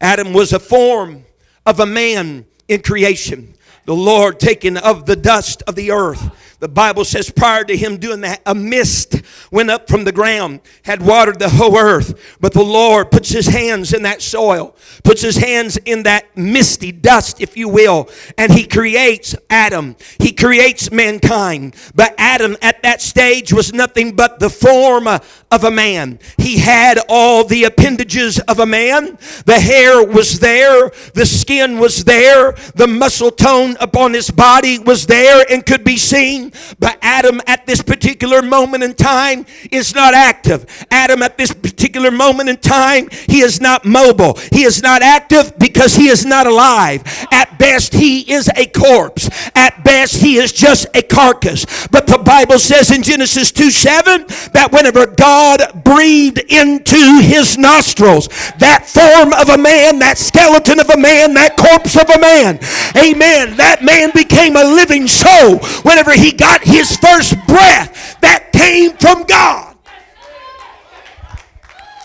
Adam 0.00 0.32
was 0.32 0.52
a 0.52 0.58
form 0.58 1.24
of 1.64 1.80
a 1.80 1.86
man 1.86 2.44
in 2.68 2.82
creation. 2.82 3.54
The 3.86 3.94
Lord 3.94 4.40
taken 4.40 4.76
of 4.76 5.06
the 5.06 5.16
dust 5.16 5.62
of 5.66 5.76
the 5.76 5.90
earth 5.92 6.30
the 6.64 6.68
Bible 6.68 7.04
says 7.04 7.28
prior 7.28 7.62
to 7.62 7.76
him 7.76 7.98
doing 7.98 8.22
that, 8.22 8.40
a 8.46 8.54
mist 8.54 9.20
went 9.50 9.68
up 9.68 9.86
from 9.86 10.04
the 10.04 10.12
ground, 10.12 10.60
had 10.82 11.02
watered 11.02 11.38
the 11.38 11.50
whole 11.50 11.76
earth. 11.76 12.38
But 12.40 12.54
the 12.54 12.62
Lord 12.62 13.10
puts 13.10 13.28
his 13.28 13.48
hands 13.48 13.92
in 13.92 14.04
that 14.04 14.22
soil, 14.22 14.74
puts 15.02 15.20
his 15.20 15.36
hands 15.36 15.76
in 15.84 16.04
that 16.04 16.34
misty 16.34 16.90
dust, 16.90 17.42
if 17.42 17.54
you 17.54 17.68
will, 17.68 18.08
and 18.38 18.50
he 18.50 18.66
creates 18.66 19.36
Adam. 19.50 19.94
He 20.18 20.32
creates 20.32 20.90
mankind. 20.90 21.76
But 21.94 22.14
Adam 22.16 22.56
at 22.62 22.82
that 22.82 23.02
stage 23.02 23.52
was 23.52 23.74
nothing 23.74 24.16
but 24.16 24.38
the 24.38 24.48
form 24.48 25.06
of 25.06 25.64
a 25.64 25.70
man. 25.70 26.18
He 26.38 26.56
had 26.56 26.98
all 27.10 27.44
the 27.44 27.64
appendages 27.64 28.38
of 28.38 28.58
a 28.58 28.64
man. 28.64 29.18
The 29.44 29.60
hair 29.60 30.02
was 30.02 30.40
there, 30.40 30.90
the 31.12 31.26
skin 31.26 31.78
was 31.78 32.04
there, 32.04 32.52
the 32.74 32.86
muscle 32.86 33.30
tone 33.30 33.76
upon 33.80 34.14
his 34.14 34.30
body 34.30 34.78
was 34.78 35.04
there 35.06 35.44
and 35.50 35.66
could 35.66 35.84
be 35.84 35.98
seen. 35.98 36.53
But 36.78 36.98
Adam 37.02 37.40
at 37.46 37.66
this 37.66 37.82
particular 37.82 38.42
moment 38.42 38.82
in 38.82 38.94
time 38.94 39.46
is 39.70 39.94
not 39.94 40.14
active. 40.14 40.66
Adam 40.90 41.22
at 41.22 41.38
this 41.38 41.52
particular 41.52 42.10
moment 42.10 42.48
in 42.48 42.56
time, 42.56 43.08
he 43.28 43.40
is 43.40 43.60
not 43.60 43.84
mobile. 43.84 44.38
He 44.52 44.64
is 44.64 44.82
not 44.82 45.02
active 45.02 45.58
because 45.58 45.94
he 45.94 46.08
is 46.08 46.24
not 46.24 46.46
alive. 46.46 47.02
At 47.32 47.58
best, 47.58 47.94
he 47.94 48.32
is 48.32 48.50
a 48.56 48.66
corpse. 48.66 49.28
At 49.54 49.84
best, 49.84 50.16
he 50.16 50.36
is 50.36 50.52
just 50.52 50.86
a 50.94 51.02
carcass. 51.02 51.64
But 51.88 52.06
the 52.06 52.18
Bible 52.18 52.58
says 52.58 52.90
in 52.90 53.02
Genesis 53.02 53.52
2 53.52 53.70
7 53.70 54.26
that 54.52 54.70
whenever 54.72 55.06
God 55.06 55.84
breathed 55.84 56.38
into 56.38 57.20
his 57.22 57.56
nostrils 57.58 58.28
that 58.58 58.86
form 58.86 59.32
of 59.32 59.48
a 59.48 59.58
man, 59.58 59.98
that 60.00 60.18
skeleton 60.18 60.80
of 60.80 60.90
a 60.90 60.96
man, 60.96 61.34
that 61.34 61.56
corpse 61.56 61.96
of 61.96 62.08
a 62.10 62.20
man, 62.20 62.58
amen, 62.96 63.56
that 63.56 63.82
man 63.82 64.10
became 64.14 64.56
a 64.56 64.64
living 64.64 65.06
soul 65.06 65.58
whenever 65.82 66.12
he 66.12 66.32
got 66.32 66.43
got 66.44 66.62
his 66.62 66.94
first 66.98 67.34
breath 67.46 68.20
that 68.20 68.52
came 68.52 68.92
from 68.98 69.22
God. 69.24 69.76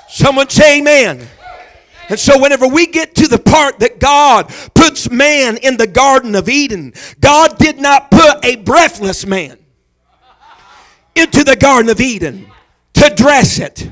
Someone 0.07 0.49
say 0.49 0.79
amen. 0.79 1.27
And 2.07 2.17
so, 2.17 2.39
whenever 2.41 2.67
we 2.67 2.87
get 2.87 3.15
to 3.15 3.27
the 3.27 3.37
part 3.37 3.79
that 3.79 3.99
God 3.99 4.47
puts 4.73 5.11
man 5.11 5.57
in 5.57 5.75
the 5.75 5.85
Garden 5.85 6.35
of 6.35 6.47
Eden, 6.47 6.93
God 7.19 7.57
did 7.57 7.79
not 7.79 8.09
put 8.09 8.43
a 8.43 8.55
breathless 8.55 9.25
man 9.25 9.57
into 11.15 11.43
the 11.43 11.57
Garden 11.57 11.91
of 11.91 11.99
Eden 11.99 12.47
to 12.93 13.13
dress 13.15 13.59
it 13.59 13.91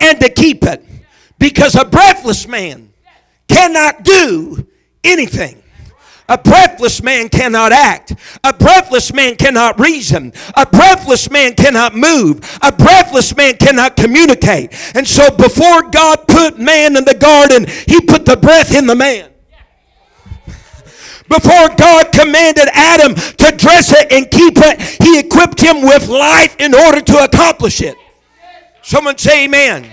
and 0.00 0.18
to 0.18 0.30
keep 0.30 0.64
it 0.64 0.82
because 1.38 1.74
a 1.74 1.84
breathless 1.84 2.48
man 2.48 2.90
cannot 3.48 4.02
do 4.02 4.66
anything. 5.04 5.62
A 6.28 6.38
breathless 6.38 7.02
man 7.02 7.28
cannot 7.28 7.72
act. 7.72 8.14
A 8.42 8.52
breathless 8.52 9.12
man 9.12 9.36
cannot 9.36 9.78
reason. 9.78 10.32
A 10.56 10.64
breathless 10.64 11.30
man 11.30 11.54
cannot 11.54 11.94
move. 11.94 12.40
A 12.62 12.72
breathless 12.72 13.36
man 13.36 13.56
cannot 13.56 13.96
communicate. 13.96 14.72
And 14.94 15.06
so 15.06 15.30
before 15.30 15.82
God 15.90 16.26
put 16.26 16.58
man 16.58 16.96
in 16.96 17.04
the 17.04 17.14
garden, 17.14 17.66
he 17.86 18.00
put 18.00 18.24
the 18.24 18.38
breath 18.38 18.74
in 18.74 18.86
the 18.86 18.94
man. 18.94 19.30
Before 21.28 21.68
God 21.76 22.12
commanded 22.12 22.68
Adam 22.72 23.14
to 23.14 23.56
dress 23.56 23.92
it 23.92 24.12
and 24.12 24.30
keep 24.30 24.54
it, 24.58 24.80
he 25.02 25.18
equipped 25.18 25.60
him 25.60 25.82
with 25.82 26.08
life 26.08 26.56
in 26.58 26.74
order 26.74 27.00
to 27.00 27.24
accomplish 27.24 27.80
it. 27.80 27.96
Someone 28.82 29.16
say 29.18 29.44
amen. 29.44 29.90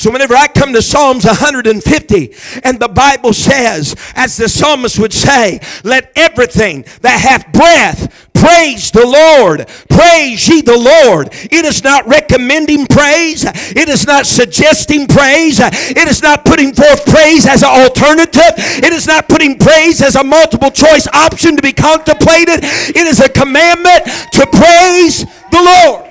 So 0.00 0.10
whenever 0.10 0.34
I 0.34 0.46
come 0.46 0.72
to 0.72 0.80
Psalms 0.80 1.26
150, 1.26 2.34
and 2.64 2.80
the 2.80 2.88
Bible 2.88 3.34
says, 3.34 3.94
as 4.14 4.34
the 4.38 4.48
psalmist 4.48 4.98
would 4.98 5.12
say, 5.12 5.60
let 5.84 6.10
everything 6.16 6.86
that 7.02 7.20
hath 7.20 7.52
breath 7.52 8.30
praise 8.32 8.90
the 8.90 9.04
Lord. 9.04 9.68
Praise 9.90 10.48
ye 10.48 10.62
the 10.62 10.78
Lord. 10.78 11.28
It 11.52 11.66
is 11.66 11.84
not 11.84 12.06
recommending 12.06 12.86
praise. 12.86 13.44
It 13.44 13.90
is 13.90 14.06
not 14.06 14.24
suggesting 14.24 15.06
praise. 15.06 15.60
It 15.60 16.08
is 16.08 16.22
not 16.22 16.46
putting 16.46 16.72
forth 16.72 17.04
praise 17.04 17.46
as 17.46 17.62
an 17.62 17.68
alternative. 17.68 18.54
It 18.56 18.94
is 18.94 19.06
not 19.06 19.28
putting 19.28 19.58
praise 19.58 20.00
as 20.00 20.16
a 20.16 20.24
multiple 20.24 20.70
choice 20.70 21.08
option 21.12 21.56
to 21.56 21.62
be 21.62 21.74
contemplated. 21.74 22.60
It 22.64 23.06
is 23.06 23.20
a 23.20 23.28
commandment 23.28 24.06
to 24.32 24.46
praise 24.46 25.26
the 25.50 25.60
Lord. 25.60 26.09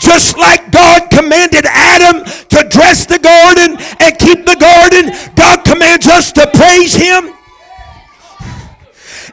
Just 0.00 0.36
like 0.36 0.70
God 0.70 1.10
commanded 1.10 1.66
Adam 1.66 2.24
to 2.24 2.68
dress 2.68 3.06
the 3.06 3.18
garden 3.18 3.78
and 4.00 4.18
keep 4.18 4.44
the 4.44 4.56
garden, 4.56 5.12
God 5.36 5.64
commands 5.64 6.06
us 6.08 6.32
to 6.32 6.46
praise 6.54 6.94
Him. 6.94 7.30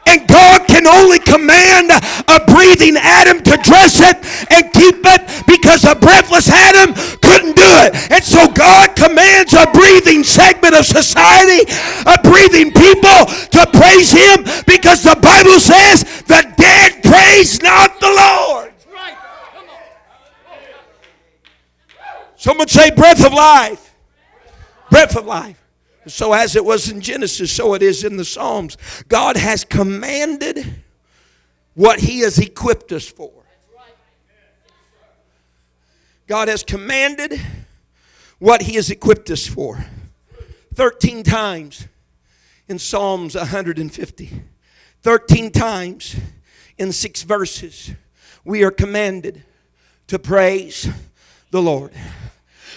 And 0.06 0.26
God 0.26 0.66
can 0.66 0.86
only 0.86 1.18
command 1.20 1.90
a 1.90 2.44
breathing 2.46 2.96
Adam 2.96 3.42
to 3.42 3.56
dress 3.62 4.00
it 4.00 4.18
and 4.50 4.72
keep 4.72 4.98
it 4.98 5.46
because 5.46 5.84
a 5.84 5.94
breathless 5.94 6.50
Adam 6.50 6.94
couldn't 7.22 7.54
do 7.54 7.70
it. 7.86 8.10
And 8.10 8.22
so 8.24 8.50
God 8.50 8.96
commands 8.96 9.54
a 9.54 9.66
breathing 9.72 10.24
segment 10.24 10.74
of 10.74 10.86
society, 10.86 11.70
a 12.06 12.18
breathing 12.22 12.72
people 12.72 13.26
to 13.54 13.62
praise 13.72 14.10
Him 14.10 14.44
because 14.66 15.04
the 15.04 15.18
Bible 15.22 15.60
says 15.60 16.02
the 16.26 16.42
dead 16.56 17.02
praise 17.02 17.62
not 17.62 18.00
the 18.00 18.10
Lord. 18.10 18.61
Someone 22.42 22.66
say 22.66 22.90
breath 22.90 23.24
of 23.24 23.32
life. 23.32 23.94
Breath 24.90 25.16
of 25.16 25.26
life. 25.26 25.62
So, 26.08 26.32
as 26.32 26.56
it 26.56 26.64
was 26.64 26.90
in 26.90 27.00
Genesis, 27.00 27.52
so 27.52 27.74
it 27.74 27.84
is 27.84 28.02
in 28.02 28.16
the 28.16 28.24
Psalms. 28.24 28.76
God 29.06 29.36
has 29.36 29.62
commanded 29.62 30.82
what 31.74 32.00
He 32.00 32.18
has 32.22 32.40
equipped 32.40 32.90
us 32.90 33.06
for. 33.06 33.30
God 36.26 36.48
has 36.48 36.64
commanded 36.64 37.40
what 38.40 38.62
He 38.62 38.74
has 38.74 38.90
equipped 38.90 39.30
us 39.30 39.46
for. 39.46 39.86
13 40.74 41.22
times 41.22 41.86
in 42.66 42.80
Psalms 42.80 43.36
150. 43.36 44.42
13 45.02 45.50
times 45.52 46.16
in 46.76 46.90
six 46.90 47.22
verses, 47.22 47.92
we 48.44 48.64
are 48.64 48.72
commanded 48.72 49.44
to 50.08 50.18
praise 50.18 50.88
the 51.52 51.62
Lord. 51.62 51.92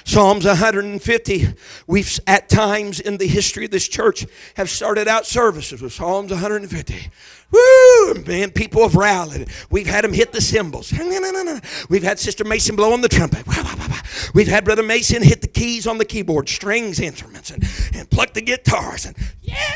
Psalms 0.05 0.45
150, 0.45 1.47
we've 1.87 2.19
at 2.27 2.47
times 2.47 2.99
in 2.99 3.17
the 3.17 3.25
history 3.25 3.65
of 3.65 3.71
this 3.71 3.87
church 3.87 4.27
have 4.55 4.69
started 4.69 5.07
out 5.07 5.25
services 5.25 5.81
with 5.81 5.93
Psalms 5.93 6.29
150. 6.29 7.09
Woo! 7.51 8.13
Man, 8.23 8.51
people 8.51 8.83
have 8.83 8.95
rallied. 8.95 9.49
We've 9.71 9.87
had 9.87 10.03
them 10.03 10.13
hit 10.13 10.31
the 10.31 10.41
cymbals. 10.41 10.93
We've 11.89 12.03
had 12.03 12.19
Sister 12.19 12.43
Mason 12.43 12.75
blow 12.75 12.93
on 12.93 13.01
the 13.01 13.09
trumpet. 13.09 13.45
We've 14.35 14.47
had 14.47 14.63
Brother 14.63 14.83
Mason 14.83 15.23
hit 15.23 15.41
the 15.41 15.47
keys 15.47 15.87
on 15.87 15.97
the 15.97 16.05
keyboard, 16.05 16.49
strings 16.49 16.99
instruments, 16.99 17.49
and, 17.49 17.63
and 17.95 18.07
pluck 18.09 18.33
the 18.33 18.41
guitars. 18.41 19.05
And 19.05 19.15
yeah. 19.41 19.74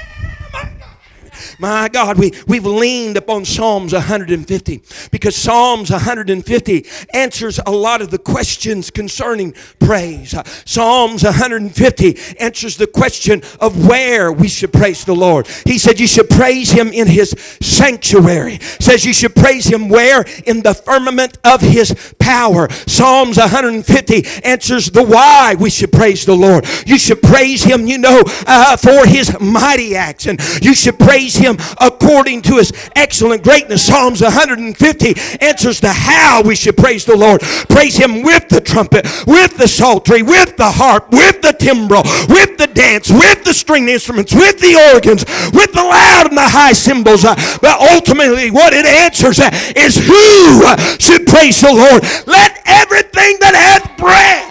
My 1.59 1.89
God, 1.89 2.17
we, 2.17 2.31
we've 2.47 2.65
leaned 2.65 3.17
upon 3.17 3.43
Psalms 3.43 3.91
150 3.91 4.81
because 5.11 5.35
Psalms 5.35 5.91
150 5.91 6.85
answers 7.13 7.59
a 7.65 7.71
lot 7.71 8.01
of 8.01 8.11
the 8.11 8.17
questions 8.17 8.89
concerning 8.89 9.53
praise. 9.77 10.33
Psalms 10.63 11.23
150 11.23 12.17
answers 12.39 12.77
the 12.77 12.87
question 12.87 13.41
of 13.59 13.85
where 13.85 14.31
we 14.31 14.47
should 14.47 14.71
praise 14.71 15.03
the 15.03 15.13
Lord. 15.13 15.47
He 15.65 15.77
said 15.77 15.99
you 15.99 16.07
should 16.07 16.29
praise 16.29 16.71
him 16.71 16.93
in 16.93 17.07
his 17.07 17.31
sanctuary. 17.59 18.59
Says 18.79 19.05
you 19.05 19.13
should 19.13 19.35
praise 19.35 19.65
him 19.65 19.89
where? 19.89 20.23
In 20.45 20.61
the 20.61 20.73
firmament 20.73 21.39
of 21.43 21.59
his 21.59 22.13
power. 22.19 22.69
Psalms 22.87 23.35
150 23.35 24.23
answers 24.45 24.91
the 24.91 25.03
why 25.03 25.55
we 25.59 25.69
should 25.69 25.91
praise 25.91 26.25
the 26.25 26.35
Lord. 26.35 26.65
You 26.85 26.97
should 26.97 27.21
praise 27.21 27.63
him, 27.63 27.85
you 27.85 27.97
know, 27.97 28.23
uh, 28.47 28.77
for 28.77 29.05
his 29.05 29.37
mighty 29.41 29.97
acts. 29.97 30.25
And 30.25 30.39
you 30.61 30.73
should 30.73 30.97
praise 30.97 31.35
him 31.35 31.48
according 31.79 32.41
to 32.43 32.55
his 32.55 32.71
excellent 32.95 33.43
greatness. 33.43 33.85
Psalms 33.85 34.21
150 34.21 35.15
answers 35.41 35.79
the 35.79 35.91
how 35.91 36.41
we 36.41 36.55
should 36.55 36.77
praise 36.77 37.05
the 37.05 37.15
Lord. 37.15 37.41
Praise 37.69 37.95
him 37.95 38.23
with 38.23 38.47
the 38.49 38.61
trumpet, 38.61 39.05
with 39.25 39.57
the 39.57 39.67
psaltery, 39.67 40.21
with 40.21 40.57
the 40.57 40.69
harp, 40.69 41.11
with 41.11 41.41
the 41.41 41.53
timbrel, 41.53 42.03
with 42.27 42.57
the 42.57 42.67
dance, 42.67 43.09
with 43.09 43.43
the 43.43 43.53
string 43.53 43.89
instruments, 43.89 44.33
with 44.33 44.59
the 44.59 44.91
organs, 44.93 45.25
with 45.53 45.71
the 45.73 45.83
loud 45.83 46.27
and 46.27 46.37
the 46.37 46.49
high 46.49 46.73
cymbals. 46.73 47.25
Uh, 47.25 47.35
but 47.61 47.79
ultimately, 47.79 48.51
what 48.51 48.73
it 48.73 48.85
answers 48.85 49.39
uh, 49.39 49.49
is 49.75 49.97
who 49.97 50.61
should 50.99 51.25
praise 51.27 51.61
the 51.61 51.73
Lord. 51.73 52.03
Let 52.27 52.61
everything 52.65 53.37
that 53.39 53.55
hath 53.55 53.97
breath 53.97 54.49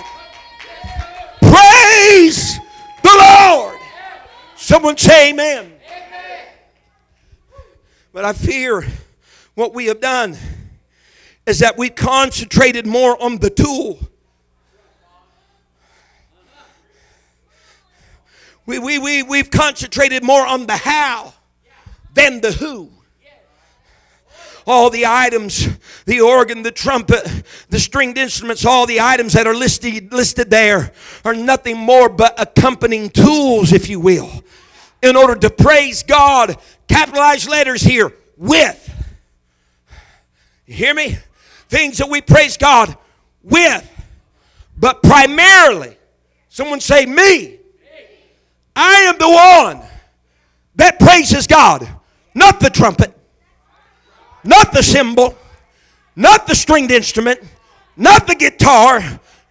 praise 1.41 2.59
the 3.03 3.17
Lord. 3.17 3.79
Someone 4.57 4.97
say 4.97 5.31
amen. 5.31 5.68
But 8.13 8.25
I 8.25 8.33
fear 8.33 8.87
what 9.55 9.75
we 9.75 9.87
have 9.87 10.01
done 10.01 10.37
is 11.47 11.59
that 11.61 11.77
we've 11.77 11.95
concentrated 11.95 12.87
more 12.87 13.21
on 13.23 13.39
the 13.39 13.51
tool. 13.51 13.99
We, 18.67 18.79
we, 18.79 18.99
we, 18.99 19.23
we've 19.23 19.51
concentrated 19.51 20.23
more 20.23 20.47
on 20.47 20.67
the 20.67 20.77
how 20.77 21.33
than 22.13 22.41
the 22.41 22.53
who. 22.53 22.91
All 24.67 24.91
the 24.91 25.07
items, 25.07 25.67
the 26.05 26.21
organ, 26.21 26.63
the 26.63 26.71
trumpet, 26.71 27.43
the 27.71 27.79
stringed 27.79 28.19
instruments, 28.19 28.67
all 28.67 28.85
the 28.85 29.01
items 29.01 29.33
that 29.33 29.47
are 29.47 29.55
listed, 29.55 30.13
listed 30.13 30.51
there 30.51 30.93
are 31.25 31.35
nothing 31.35 31.79
more 31.79 32.11
but 32.11 32.39
accompanying 32.39 33.09
tools, 33.09 33.73
if 33.73 33.89
you 33.89 33.99
will, 33.99 34.45
in 35.03 35.17
order 35.17 35.35
to 35.37 35.49
praise 35.49 36.03
God 36.03 36.59
capitalized 36.89 37.49
letters 37.49 37.83
here 37.83 38.13
with. 38.37 38.85
You 40.67 40.75
hear 40.75 40.95
me? 40.95 41.19
Things 41.69 41.99
that 41.99 42.09
we 42.09 42.21
praise 42.21 42.57
God 42.57 42.97
with. 43.43 43.89
But 44.77 45.03
primarily, 45.03 45.97
someone 46.49 46.81
say, 46.81 47.07
Me. 47.07 47.59
I 48.75 48.95
am 49.03 49.19
the 49.19 49.29
one 49.29 49.89
that 50.77 51.01
praises 51.01 51.49
God, 51.49 51.89
not 52.33 52.61
the 52.61 52.71
trumpet, 52.71 53.13
not 54.45 54.73
the 54.73 54.83
cymbal, 54.85 55.37
not 56.15 56.47
the 56.47 56.55
stringed 56.55 56.93
instrument, 56.93 57.41
not 57.97 58.29
the 58.29 58.37
guitar, 58.37 59.01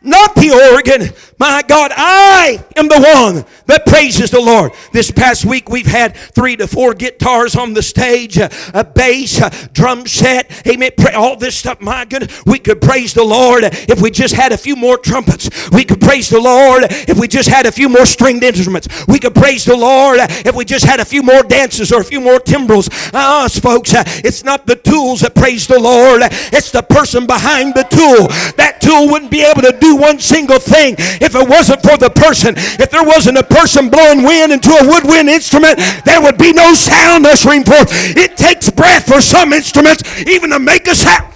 not 0.02 0.34
the 0.36 0.72
organ. 0.74 1.14
My 1.40 1.62
God, 1.68 1.92
I 1.96 2.66
am 2.76 2.88
the 2.88 3.00
one 3.00 3.46
that 3.68 3.86
praises 3.86 4.32
the 4.32 4.42
Lord. 4.42 4.72
This 4.92 5.12
past 5.12 5.46
week 5.46 5.70
we've 5.70 5.86
had 5.86 6.16
three 6.16 6.56
to 6.56 6.68
four 6.68 6.96
guitars 6.96 7.56
on 7.56 7.74
the 7.74 7.84
stage, 7.84 8.38
a, 8.38 8.50
bass, 8.84 9.40
a 9.40 9.52
drum 9.72 10.08
set, 10.08 10.68
amen, 10.68 10.92
all 11.14 11.36
this 11.36 11.56
stuff. 11.56 11.80
My 11.80 12.06
goodness, 12.06 12.44
we 12.46 12.58
could 12.58 12.82
praise 12.82 13.14
the 13.14 13.24
Lord 13.24 13.66
if 13.66 14.02
we 14.02 14.10
just 14.10 14.34
had 14.34 14.52
a 14.52 14.58
few 14.58 14.76
more 14.76 14.98
trumpets. 14.98 15.70
We 15.70 15.84
could 15.84 16.02
praise 16.02 16.28
the 16.30 16.42
Lord 16.42 16.86
if 16.90 17.20
we 17.20 17.28
just 17.28 17.50
had 17.50 17.68
a 17.68 17.72
few 17.72 17.88
more 17.88 18.08
stringed 18.08 18.44
instruments. 18.44 18.88
We 19.08 19.20
could 19.20 19.36
praise 19.36 19.64
the 19.64 19.78
Lord 19.78 20.20
if 20.22 20.56
we 20.56 20.66
just 20.66 20.86
had 20.86 21.00
a 21.00 21.06
few 21.06 21.22
more 21.22 21.44
dances 21.44 21.92
or 21.92 22.02
a 22.02 22.06
few 22.06 22.20
more 22.20 22.40
timbrels. 22.40 22.90
Us, 23.14 23.60
folks, 23.60 23.94
uh, 23.94 24.04
it's 24.08 24.44
not 24.44 24.66
the 24.66 24.76
tools 24.76 25.22
that 25.22 25.36
praise 25.36 25.68
the 25.68 25.80
Lord, 25.80 26.22
it's 26.24 26.72
the 26.72 26.82
person 26.82 27.28
behind 27.28 27.76
the 27.76 27.84
tool. 27.84 28.28
That 28.56 28.82
tool 28.82 29.08
wouldn't 29.10 29.30
be 29.30 29.44
able 29.44 29.62
to 29.62 29.78
do 29.80 29.98
one 29.98 30.20
single 30.20 30.58
thing 30.58 30.96
if 31.28 31.36
it 31.36 31.48
wasn't 31.48 31.82
for 31.82 31.98
the 31.98 32.10
person. 32.10 32.56
If 32.58 32.90
there 32.90 33.04
wasn't 33.04 33.38
a 33.38 33.44
person 33.44 33.90
blowing 33.90 34.24
wind 34.24 34.52
into 34.52 34.72
a 34.72 34.88
woodwind 34.88 35.30
instrument, 35.30 35.78
there 36.06 36.22
would 36.22 36.38
be 36.38 36.54
no 36.54 36.74
sound 36.74 37.26
ushering 37.28 37.64
forth. 37.64 37.90
It 38.18 38.38
takes 38.38 38.70
breath 38.70 39.06
for 39.06 39.22
some 39.22 39.54
instruments 39.54 40.04
even 40.26 40.50
to 40.52 40.60
make 40.60 40.88
a 40.88 40.96
sound. 40.96 41.34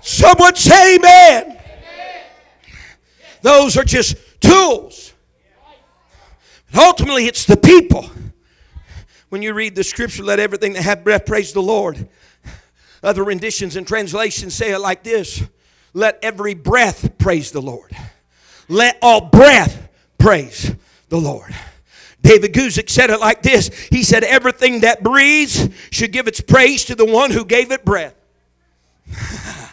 Someone 0.00 0.56
say 0.56 0.96
amen. 0.96 1.58
Those 3.42 3.76
are 3.76 3.84
just 3.84 4.16
tools. 4.40 5.12
And 6.70 6.80
ultimately, 6.80 7.26
it's 7.26 7.44
the 7.44 7.56
people. 7.56 8.10
When 9.28 9.42
you 9.42 9.52
read 9.52 9.74
the 9.74 9.84
scripture, 9.84 10.22
let 10.22 10.40
everything 10.40 10.72
that 10.72 10.82
have 10.82 11.04
breath 11.04 11.26
praise 11.26 11.52
the 11.52 11.62
Lord. 11.62 12.08
Other 13.02 13.22
renditions 13.22 13.76
and 13.76 13.86
translations 13.86 14.54
say 14.54 14.72
it 14.72 14.78
like 14.78 15.02
this 15.02 15.42
let 15.98 16.18
every 16.22 16.54
breath 16.54 17.18
praise 17.18 17.50
the 17.50 17.60
Lord. 17.60 17.94
Let 18.68 18.98
all 19.02 19.22
breath 19.22 19.88
praise 20.16 20.74
the 21.08 21.18
Lord. 21.18 21.52
David 22.22 22.52
Guzik 22.52 22.88
said 22.88 23.10
it 23.10 23.20
like 23.20 23.42
this 23.42 23.68
He 23.90 24.04
said, 24.04 24.22
Everything 24.22 24.80
that 24.80 25.02
breathes 25.02 25.68
should 25.90 26.12
give 26.12 26.28
its 26.28 26.40
praise 26.40 26.84
to 26.86 26.94
the 26.94 27.04
one 27.04 27.32
who 27.32 27.44
gave 27.44 27.72
it 27.72 27.84
breath. 27.84 28.14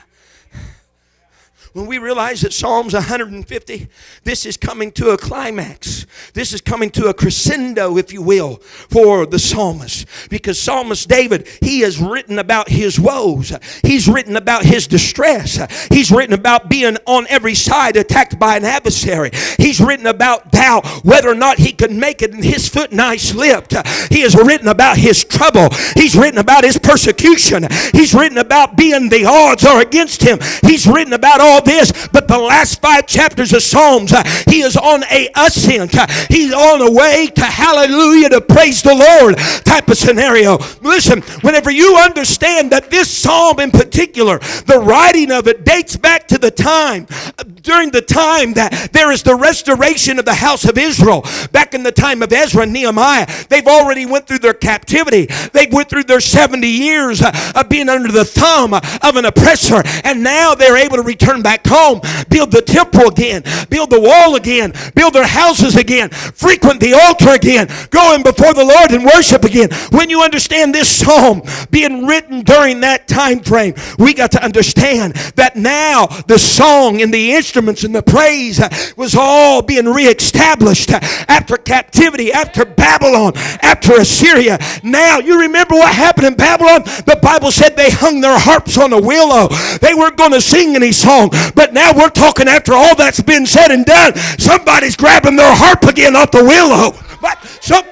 when 1.75 1.87
we 1.87 1.97
realize 1.97 2.39
that 2.39 2.53
Psalms 2.53 2.93
150, 2.93 3.89
this 4.23 4.45
is 4.45 4.55
coming 4.55 4.93
to 4.93 5.09
a 5.09 5.17
climax. 5.17 6.05
This 6.33 6.53
is 6.53 6.61
coming 6.61 6.89
to 6.91 7.07
a 7.07 7.13
crescendo, 7.13 7.97
if 7.97 8.13
you 8.13 8.21
will, 8.21 8.55
for 8.55 9.25
the 9.25 9.37
psalmist. 9.37 10.07
Because 10.29 10.57
psalmist 10.57 11.09
David, 11.09 11.49
he 11.61 11.81
has 11.81 11.99
written 11.99 12.39
about 12.39 12.69
his 12.69 12.97
woes. 12.97 13.51
He's 13.83 14.07
written 14.07 14.37
about 14.37 14.63
his 14.63 14.87
distress. 14.87 15.59
He's 15.91 16.11
written 16.11 16.33
about 16.33 16.69
being 16.69 16.95
on 17.05 17.27
every 17.27 17.55
side 17.55 17.97
attacked 17.97 18.39
by 18.39 18.55
an 18.55 18.63
adversary. 18.63 19.31
He's 19.57 19.81
written 19.81 20.07
about 20.07 20.53
doubt, 20.53 20.87
whether 21.03 21.27
or 21.27 21.35
not 21.35 21.57
he 21.57 21.73
could 21.73 21.91
make 21.91 22.21
it, 22.21 22.33
and 22.33 22.41
his 22.41 22.69
foot 22.69 22.93
nigh 22.93 23.17
slipped. 23.17 23.73
He 24.07 24.21
has 24.21 24.33
written 24.33 24.69
about 24.69 24.95
his 24.95 25.25
trouble. 25.25 25.67
He's 25.95 26.15
written 26.15 26.39
about 26.39 26.63
his 26.63 26.77
persecution. 26.77 27.67
He's 27.91 28.13
written 28.13 28.37
about 28.37 28.77
being 28.77 29.09
the 29.09 29.25
odds 29.25 29.65
are 29.65 29.81
against 29.81 30.23
him. 30.23 30.39
He's 30.65 30.87
written 30.87 31.11
about 31.11 31.41
all 31.41 31.64
this, 31.65 32.07
but 32.07 32.27
the 32.27 32.37
last 32.37 32.81
five 32.81 33.07
chapters 33.07 33.53
of 33.53 33.61
Psalms, 33.61 34.13
uh, 34.13 34.23
he 34.47 34.61
is 34.61 34.77
on 34.77 35.03
a 35.05 35.29
ascent. 35.35 35.95
Uh, 35.95 36.07
he's 36.29 36.53
on 36.53 36.81
a 36.81 36.91
way 36.91 37.27
to 37.27 37.43
hallelujah 37.43 38.29
to 38.29 38.41
praise 38.41 38.81
the 38.81 38.93
Lord 38.93 39.37
type 39.65 39.89
of 39.89 39.97
scenario. 39.97 40.57
Listen, 40.81 41.21
whenever 41.41 41.71
you 41.71 41.97
understand 41.97 42.71
that 42.71 42.89
this 42.89 43.09
psalm 43.09 43.59
in 43.59 43.71
particular, 43.71 44.39
the 44.65 44.81
writing 44.83 45.31
of 45.31 45.47
it 45.47 45.65
dates 45.65 45.95
back 45.95 46.27
to 46.27 46.37
the 46.37 46.51
time 46.51 47.07
uh, 47.37 47.43
during 47.61 47.91
the 47.91 48.01
time 48.01 48.53
that 48.53 48.89
there 48.91 49.11
is 49.11 49.23
the 49.23 49.35
restoration 49.35 50.19
of 50.19 50.25
the 50.25 50.33
house 50.33 50.65
of 50.65 50.77
Israel. 50.77 51.25
Back 51.51 51.73
in 51.73 51.83
the 51.83 51.91
time 51.91 52.21
of 52.21 52.31
Ezra 52.31 52.63
and 52.63 52.73
Nehemiah, 52.73 53.27
they've 53.49 53.67
already 53.67 54.05
went 54.05 54.27
through 54.27 54.39
their 54.39 54.53
captivity. 54.53 55.27
They 55.53 55.67
went 55.71 55.89
through 55.89 56.03
their 56.03 56.19
70 56.19 56.67
years 56.67 57.21
of 57.23 57.69
being 57.69 57.89
under 57.89 58.11
the 58.11 58.25
thumb 58.25 58.73
of 58.73 59.15
an 59.15 59.25
oppressor, 59.25 59.81
and 60.03 60.23
now 60.23 60.55
they're 60.55 60.77
able 60.77 60.97
to 60.97 61.03
return 61.03 61.41
back 61.41 61.54
home, 61.67 62.01
build 62.29 62.51
the 62.51 62.61
temple 62.61 63.07
again, 63.07 63.43
build 63.69 63.89
the 63.89 64.01
wall 64.01 64.35
again, 64.35 64.73
build 64.95 65.13
their 65.13 65.27
houses 65.27 65.75
again, 65.75 66.09
frequent 66.09 66.79
the 66.79 66.93
altar 66.93 67.29
again, 67.29 67.67
going 67.89 68.23
before 68.23 68.53
the 68.53 68.65
Lord 68.65 68.91
and 68.91 69.05
worship 69.05 69.43
again. 69.43 69.69
When 69.91 70.09
you 70.09 70.23
understand 70.23 70.73
this 70.73 70.89
psalm 70.89 71.41
being 71.71 72.05
written 72.05 72.41
during 72.41 72.81
that 72.81 73.07
time 73.07 73.41
frame, 73.41 73.75
we 73.99 74.13
got 74.13 74.31
to 74.31 74.43
understand 74.43 75.13
that 75.35 75.55
now 75.55 76.07
the 76.27 76.39
song 76.39 77.01
and 77.01 77.13
the 77.13 77.33
instruments 77.33 77.83
and 77.83 77.93
the 77.93 78.03
praise 78.03 78.61
was 78.95 79.15
all 79.15 79.61
being 79.61 79.85
reestablished 79.85 80.91
after 80.91 81.57
captivity, 81.57 82.31
after 82.31 82.65
Babylon, 82.65 83.33
after 83.61 83.93
Assyria. 83.93 84.57
Now, 84.83 85.19
you 85.19 85.39
remember 85.41 85.75
what 85.75 85.93
happened 85.93 86.27
in 86.27 86.35
Babylon? 86.35 86.83
The 87.05 87.19
Bible 87.21 87.51
said 87.51 87.75
they 87.75 87.89
hung 87.91 88.21
their 88.21 88.37
harps 88.37 88.77
on 88.77 88.93
a 88.93 89.01
willow. 89.01 89.47
They 89.81 89.93
weren't 89.93 90.17
going 90.17 90.31
to 90.31 90.41
sing 90.41 90.75
any 90.75 90.91
song, 90.91 91.29
but 91.53 91.73
now 91.73 91.91
we're 91.93 92.09
talking 92.09 92.47
after 92.47 92.73
all 92.73 92.95
that's 92.95 93.21
been 93.21 93.45
said 93.45 93.71
and 93.71 93.85
done. 93.85 94.15
Somebody's 94.39 94.95
grabbing 94.95 95.35
their 95.35 95.53
harp 95.55 95.83
again 95.83 96.15
off 96.15 96.31
the 96.31 96.43
willow. 96.43 96.97
But 97.21 97.43
some, 97.61 97.85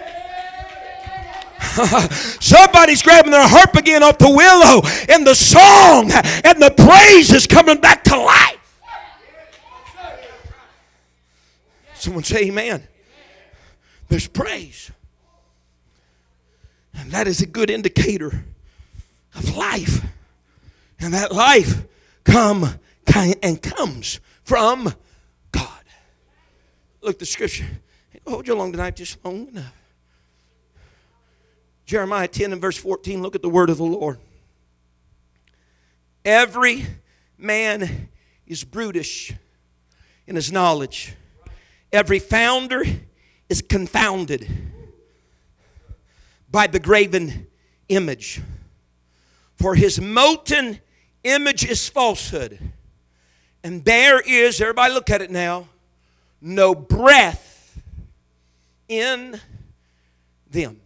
Somebody's 2.39 3.01
grabbing 3.01 3.31
their 3.31 3.47
harp 3.47 3.75
again 3.75 4.03
off 4.03 4.19
the 4.19 4.29
willow, 4.29 4.81
and 5.09 5.25
the 5.25 5.33
song 5.33 6.11
and 6.43 6.61
the 6.61 6.71
praise 6.71 7.31
is 7.31 7.47
coming 7.47 7.79
back 7.79 8.03
to 8.05 8.17
life. 8.17 8.59
Someone 11.95 12.23
say, 12.23 12.47
Amen. 12.47 12.87
There's 14.09 14.27
praise. 14.27 14.91
And 16.95 17.11
that 17.11 17.27
is 17.27 17.41
a 17.41 17.47
good 17.47 17.69
indicator 17.71 18.43
of 19.33 19.55
life. 19.55 20.05
And 20.99 21.13
that 21.13 21.31
life 21.31 21.83
come 22.23 22.79
and 23.41 23.61
comes 23.61 24.19
from 24.43 24.93
God. 25.51 25.83
Look 27.01 27.19
the 27.19 27.25
scripture. 27.25 27.65
Hold 28.27 28.47
you 28.47 28.53
along 28.53 28.71
tonight 28.71 28.95
just 28.95 29.23
long 29.23 29.47
enough. 29.47 29.73
Jeremiah 31.85 32.27
10 32.27 32.53
and 32.53 32.61
verse 32.61 32.77
14, 32.77 33.21
look 33.21 33.35
at 33.35 33.41
the 33.41 33.49
word 33.49 33.69
of 33.69 33.77
the 33.77 33.83
Lord. 33.83 34.19
Every 36.23 36.85
man 37.37 38.09
is 38.47 38.63
brutish 38.63 39.33
in 40.25 40.35
his 40.35 40.51
knowledge. 40.51 41.13
Every 41.91 42.19
founder 42.19 42.83
is 43.49 43.61
confounded 43.61 44.47
by 46.49 46.67
the 46.67 46.79
graven 46.79 47.47
image. 47.89 48.41
For 49.55 49.75
his 49.75 49.99
molten 49.99 50.79
image 51.23 51.65
is 51.65 51.87
falsehood. 51.89 52.59
And 53.63 53.85
there 53.85 54.19
is, 54.19 54.59
everybody 54.59 54.93
look 54.93 55.09
at 55.09 55.21
it 55.21 55.31
now, 55.31 55.67
no 56.41 56.75
breath 56.75 57.79
in 58.87 59.39
them. 60.49 60.81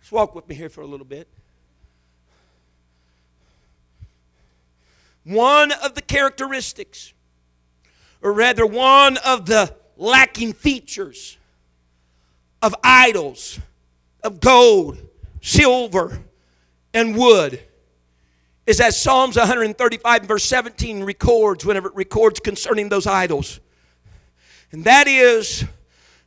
Just 0.00 0.12
walk 0.12 0.34
with 0.34 0.46
me 0.48 0.54
here 0.54 0.68
for 0.68 0.82
a 0.82 0.86
little 0.86 1.06
bit. 1.06 1.26
One 5.24 5.72
of 5.72 5.94
the 5.94 6.02
characteristics 6.02 7.14
or 8.22 8.32
rather, 8.32 8.64
one 8.64 9.16
of 9.18 9.46
the 9.46 9.74
lacking 9.96 10.52
features 10.52 11.36
of 12.62 12.74
idols 12.82 13.58
of 14.22 14.38
gold, 14.40 14.98
silver, 15.40 16.22
and 16.94 17.16
wood 17.16 17.60
is 18.66 18.80
as 18.80 19.00
Psalms 19.00 19.36
135 19.36 20.22
verse 20.22 20.44
17 20.44 21.04
records 21.04 21.64
whenever 21.64 21.88
it 21.88 21.94
records 21.94 22.40
concerning 22.40 22.88
those 22.88 23.06
idols. 23.06 23.60
And 24.70 24.84
that 24.84 25.06
is, 25.06 25.64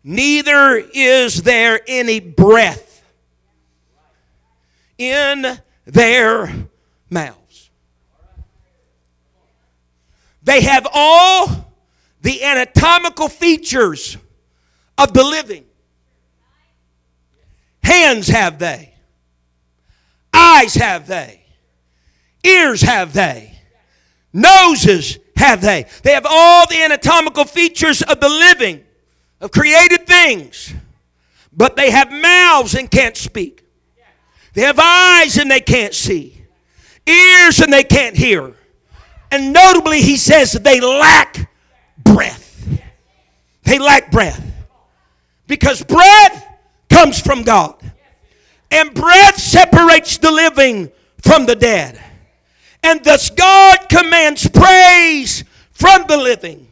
neither 0.04 0.78
is 0.93 1.41
there 1.43 1.80
any 1.88 2.19
breath 2.19 3.04
in 4.98 5.60
their 5.86 6.54
mouths. 7.10 7.69
They 10.43 10.62
have 10.62 10.88
all 10.93 11.74
the 12.21 12.43
anatomical 12.43 13.30
features 13.30 14.17
of 14.98 15.13
the 15.13 15.24
living. 15.24 15.65
Hands 17.84 18.28
have 18.28 18.60
they, 18.60 18.93
eyes 20.34 20.76
have 20.76 21.08
they, 21.08 21.44
ears 22.45 22.81
have 22.81 23.13
they, 23.13 23.58
noses 24.34 25.19
have 25.36 25.62
they. 25.62 25.86
They 26.03 26.13
have 26.13 26.25
all 26.29 26.67
the 26.67 26.81
anatomical 26.81 27.45
features 27.45 28.01
of 28.01 28.19
the 28.19 28.29
living, 28.29 28.84
of 29.41 29.51
created 29.51 30.08
things, 30.08 30.73
but 31.51 31.75
they 31.75 31.91
have 31.91 32.12
mouths 32.12 32.75
and 32.75 32.89
can't 32.89 33.17
speak. 33.17 33.63
They 34.53 34.62
have 34.62 34.79
eyes 34.79 35.38
and 35.38 35.51
they 35.51 35.60
can't 35.60 35.93
see, 35.93 36.41
ears 37.05 37.60
and 37.60 37.71
they 37.71 37.84
can't 37.84 38.15
hear. 38.15 38.55
And 39.31 39.51
notably, 39.51 40.01
he 40.01 40.15
says 40.15 40.53
they 40.53 40.79
lack 40.79 41.51
breath. 41.97 42.43
They 43.63 43.79
lack 43.79 44.12
breath. 44.12 44.41
Because 45.47 45.84
breath 45.84 46.47
comes 46.89 47.19
from 47.19 47.43
God. 47.43 47.75
And 48.71 48.93
breath 48.93 49.38
separates 49.38 50.17
the 50.17 50.31
living 50.31 50.91
from 51.21 51.45
the 51.45 51.55
dead. 51.55 52.01
And 52.86 53.04
thus 53.04 53.32
God 53.32 53.89
commands 53.89 54.48
praise 54.48 55.43
from 55.71 56.06
the 56.08 56.17
living 56.17 56.67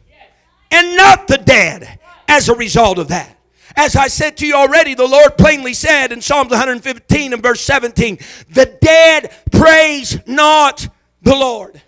and 0.70 0.96
not 0.96 1.26
the 1.26 1.38
dead 1.38 1.98
as 2.28 2.48
a 2.48 2.54
result 2.54 2.98
of 2.98 3.08
that. 3.08 3.36
As 3.76 3.96
I 3.96 4.06
said 4.06 4.36
to 4.36 4.46
you 4.46 4.54
already, 4.54 4.94
the 4.94 5.08
Lord 5.08 5.36
plainly 5.36 5.74
said 5.74 6.12
in 6.12 6.20
Psalms 6.20 6.50
115 6.50 7.32
and 7.32 7.42
verse 7.42 7.60
17, 7.62 8.18
the 8.48 8.66
dead 8.80 9.34
praise 9.50 10.16
not 10.24 10.86
the 11.22 11.34
Lord. 11.34 11.82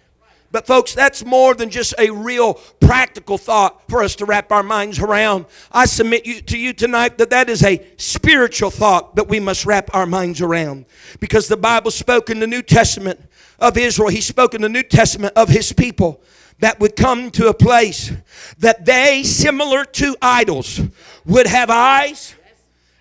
But, 0.56 0.66
folks, 0.66 0.94
that's 0.94 1.22
more 1.22 1.54
than 1.54 1.68
just 1.68 1.92
a 1.98 2.08
real 2.08 2.54
practical 2.80 3.36
thought 3.36 3.82
for 3.90 4.02
us 4.02 4.16
to 4.16 4.24
wrap 4.24 4.50
our 4.50 4.62
minds 4.62 4.98
around. 4.98 5.44
I 5.70 5.84
submit 5.84 6.24
you, 6.24 6.40
to 6.40 6.56
you 6.56 6.72
tonight 6.72 7.18
that 7.18 7.28
that 7.28 7.50
is 7.50 7.62
a 7.62 7.86
spiritual 7.98 8.70
thought 8.70 9.16
that 9.16 9.28
we 9.28 9.38
must 9.38 9.66
wrap 9.66 9.90
our 9.92 10.06
minds 10.06 10.40
around. 10.40 10.86
Because 11.20 11.46
the 11.46 11.58
Bible 11.58 11.90
spoke 11.90 12.30
in 12.30 12.40
the 12.40 12.46
New 12.46 12.62
Testament 12.62 13.20
of 13.58 13.76
Israel, 13.76 14.08
He 14.08 14.22
spoke 14.22 14.54
in 14.54 14.62
the 14.62 14.70
New 14.70 14.82
Testament 14.82 15.34
of 15.36 15.50
His 15.50 15.74
people 15.74 16.22
that 16.60 16.80
would 16.80 16.96
come 16.96 17.30
to 17.32 17.48
a 17.48 17.54
place 17.54 18.14
that 18.58 18.86
they, 18.86 19.24
similar 19.24 19.84
to 19.84 20.16
idols, 20.22 20.80
would 21.26 21.48
have 21.48 21.68
eyes 21.68 22.34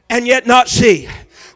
and 0.09 0.27
yet 0.27 0.45
not 0.45 0.67
see. 0.67 1.07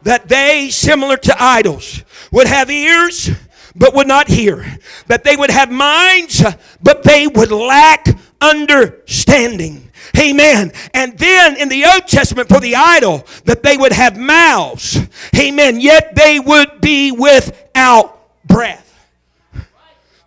That 0.04 0.30
they, 0.30 0.70
similar 0.70 1.18
to 1.18 1.36
idols, 1.38 2.06
would 2.32 2.48
have 2.48 2.70
ears 2.70 3.32
but 3.76 3.94
would 3.94 4.08
not 4.08 4.28
hear. 4.28 4.78
That 5.08 5.24
they 5.24 5.36
would 5.36 5.52
have 5.52 5.72
minds, 5.72 6.44
but 6.82 7.04
they 7.04 7.28
would 7.28 7.52
lack 7.52 8.08
understanding. 8.42 9.92
Amen. 10.18 10.72
And 10.94 11.18
then 11.18 11.58
in 11.58 11.70
the 11.70 11.86
Old 11.86 12.08
Testament 12.08 12.50
for 12.50 12.60
the 12.60 12.76
idol, 12.76 13.26
that 13.46 13.64
they 13.64 13.78
would 13.78 13.92
have 13.92 14.18
mouths. 14.18 14.98
Amen. 15.38 15.80
Yet 15.80 16.16
they 16.16 16.40
would 16.40 16.82
be 16.82 17.12
without 17.12 18.20
breath. 18.46 18.86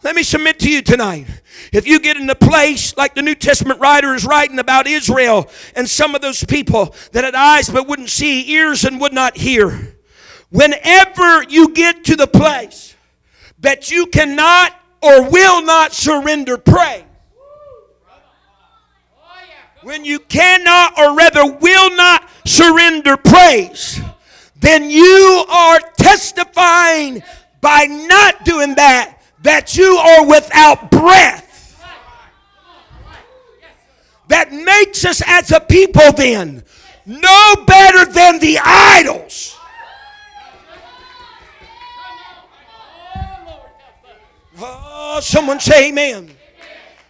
Let 0.02 0.16
me 0.16 0.22
submit 0.22 0.59
to 0.61 0.70
you 0.70 0.83
tonight. 0.83 1.26
If 1.72 1.87
you 1.87 2.00
get 2.00 2.16
in 2.16 2.28
a 2.28 2.35
place 2.35 2.96
like 2.96 3.14
the 3.14 3.22
New 3.22 3.37
Testament 3.37 3.81
writer 3.81 4.14
is 4.14 4.24
writing 4.24 4.59
about 4.59 4.87
Israel 4.87 5.48
and 5.76 5.88
some 5.88 6.14
of 6.14 6.20
those 6.20 6.44
people 6.44 6.94
that 7.12 7.24
had 7.24 7.35
eyes 7.35 7.68
but 7.70 7.87
wouldn't 7.87 8.11
see, 8.11 8.50
ears 8.52 8.85
and 8.85 9.00
would 9.00 9.12
not 9.12 9.37
hear, 9.37 9.96
whenever 10.50 11.44
you 11.44 11.72
get 11.72 12.05
to 12.05 12.16
the 12.16 12.26
place 12.26 12.91
that 13.62 13.90
you 13.90 14.07
cannot 14.07 14.79
or 15.01 15.29
will 15.29 15.62
not 15.62 15.92
surrender 15.92 16.59
praise, 16.59 17.05
when 19.83 20.05
you 20.05 20.20
cannot 20.20 20.96
or 20.98 21.16
rather 21.16 21.44
will 21.44 21.96
not 21.96 22.29
surrender 22.44 23.16
praise, 23.16 24.01
then 24.61 24.88
you 24.88 25.44
are 25.51 25.81
testifying 25.96 27.22
by 27.61 27.87
not 27.87 28.44
doing 28.44 28.75
that 28.77 29.18
that 29.42 29.77
you 29.77 29.96
are 29.96 30.25
without 30.27 30.90
breath. 30.90 31.83
That 34.29 34.53
makes 34.53 35.05
us 35.05 35.20
as 35.27 35.51
a 35.51 35.61
people 35.61 36.12
then 36.12 36.62
no 37.05 37.55
better 37.66 38.11
than 38.11 38.38
the 38.38 38.59
idols. 38.62 39.59
Oh, 45.64 45.70
someone 45.70 45.85
amen. 45.85 46.31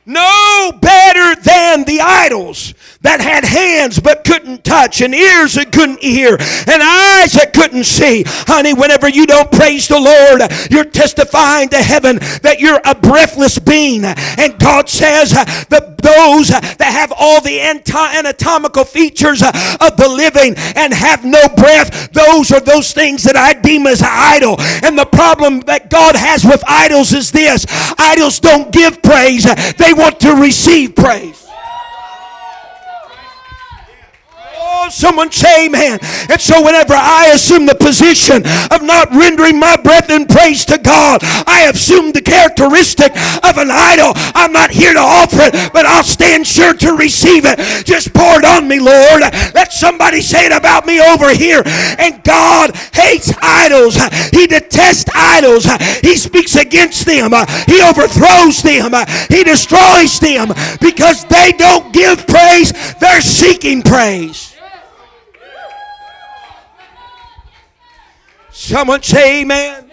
No 0.05 0.73
better 0.81 1.41
than 1.45 1.85
the 1.85 2.01
idols 2.01 2.75
that 3.03 3.21
had 3.21 3.45
hands 3.45 3.99
but 3.99 4.25
couldn't 4.25 4.65
touch 4.65 5.01
and 5.01 5.15
ears 5.15 5.55
that 5.55 5.73
couldn't 5.73 6.01
hear 6.01 6.33
and 6.33 6.83
eyes 6.83 7.33
that 7.33 7.53
couldn't 7.55 7.85
see. 7.85 8.25
Honey, 8.27 8.75
whenever 8.75 9.09
you 9.09 9.27
don't 9.27 9.51
praise 9.51 9.89
the 9.89 9.99
Lord, 9.99 10.43
you're 10.71 10.85
testifying 10.85 11.69
to 11.71 11.83
heaven 11.83 12.19
that 12.43 12.61
you're 12.61 12.81
a 12.85 12.95
breathless 12.95 13.59
being. 13.59 14.05
And 14.05 14.59
God 14.59 14.89
says 14.89 15.33
uh, 15.33 15.45
that 15.69 15.99
those 15.99 16.51
uh, 16.51 16.61
that 16.61 16.93
have 16.93 17.13
all 17.17 17.41
the 17.41 17.61
anatomical 17.61 18.85
features 18.85 19.43
uh, 19.43 19.53
of 19.81 19.97
the 19.97 20.09
living 20.09 20.55
and 20.77 20.93
have 20.93 21.25
no 21.25 21.49
breath, 21.57 22.13
those 22.13 22.53
are 22.53 22.61
those 22.61 22.93
things 22.93 23.23
that 23.25 23.37
I 23.37 23.53
deem 23.53 23.87
as 23.87 24.03
idol. 24.03 24.57
And 24.83 24.99
the 24.99 25.07
problem 25.07 25.61
that 25.61 25.91
God 25.91 26.17
has 26.17 26.45
with 26.45 26.63
idols 26.67 27.13
is 27.13 27.31
this 27.31 27.67
idols 27.99 28.41
don't 28.41 28.73
give 28.73 29.03
praise, 29.03 29.45
they 29.75 29.93
want 29.93 30.21
to 30.21 30.35
receive 30.35 30.95
praise. 30.95 31.32
Someone 34.91 35.31
say 35.33 35.67
amen. 35.67 35.99
And 36.29 36.41
so 36.41 36.63
whenever 36.63 36.95
I 36.95 37.31
assume 37.35 37.67
the 37.67 37.75
position 37.75 38.45
of 38.71 38.83
not 38.83 39.11
rendering 39.11 39.59
my 39.59 39.77
breath 39.77 40.11
in 40.11 40.27
praise 40.27 40.65
to 40.67 40.79
God, 40.79 41.21
I 41.47 41.71
assume 41.73 42.13
the 42.13 42.23
characteristic 42.23 43.13
of 43.43 43.57
an 43.59 43.71
idol. 43.71 44.13
I'm 44.35 44.53
not 44.53 44.71
here 44.71 44.93
to 44.93 45.01
offer 45.01 45.43
it, 45.43 45.73
but 45.73 45.87
I'll 45.87 46.05
stand 46.05 46.47
sure 46.47 46.75
to 46.75 46.93
receive 46.95 47.45
it. 47.47 47.59
Just 47.85 48.13
pour 48.15 48.39
it 48.39 48.45
on 48.45 48.69
me, 48.69 48.81
Lord. 48.81 49.23
Let 49.55 49.73
somebody 49.73 50.21
say 50.21 50.47
it 50.47 50.53
about 50.53 50.87
me 50.87 51.01
over 51.01 51.35
here. 51.35 51.63
And 51.99 52.23
God 52.25 52.77
hates 52.93 53.33
idols. 53.43 53.97
He 54.31 54.47
detests 54.47 55.11
idols. 55.15 55.67
He 56.01 56.17
speaks 56.17 56.57
against 56.57 57.07
them. 57.07 57.33
He 57.67 57.83
overthrows 57.83 58.63
them. 58.63 58.93
He 59.29 59.45
destroys 59.45 60.19
them 60.21 60.49
because 60.81 61.25
they 61.27 61.53
don't 61.53 61.93
give 61.93 62.27
praise. 62.27 62.73
They're 62.99 63.21
seeking 63.21 63.83
praise. 63.83 64.55
Someone 68.53 69.03
say 69.03 69.41
amen. 69.41 69.91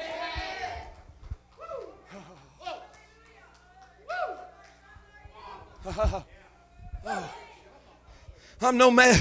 I'm 8.61 8.77
no 8.77 8.91
man. 8.91 9.17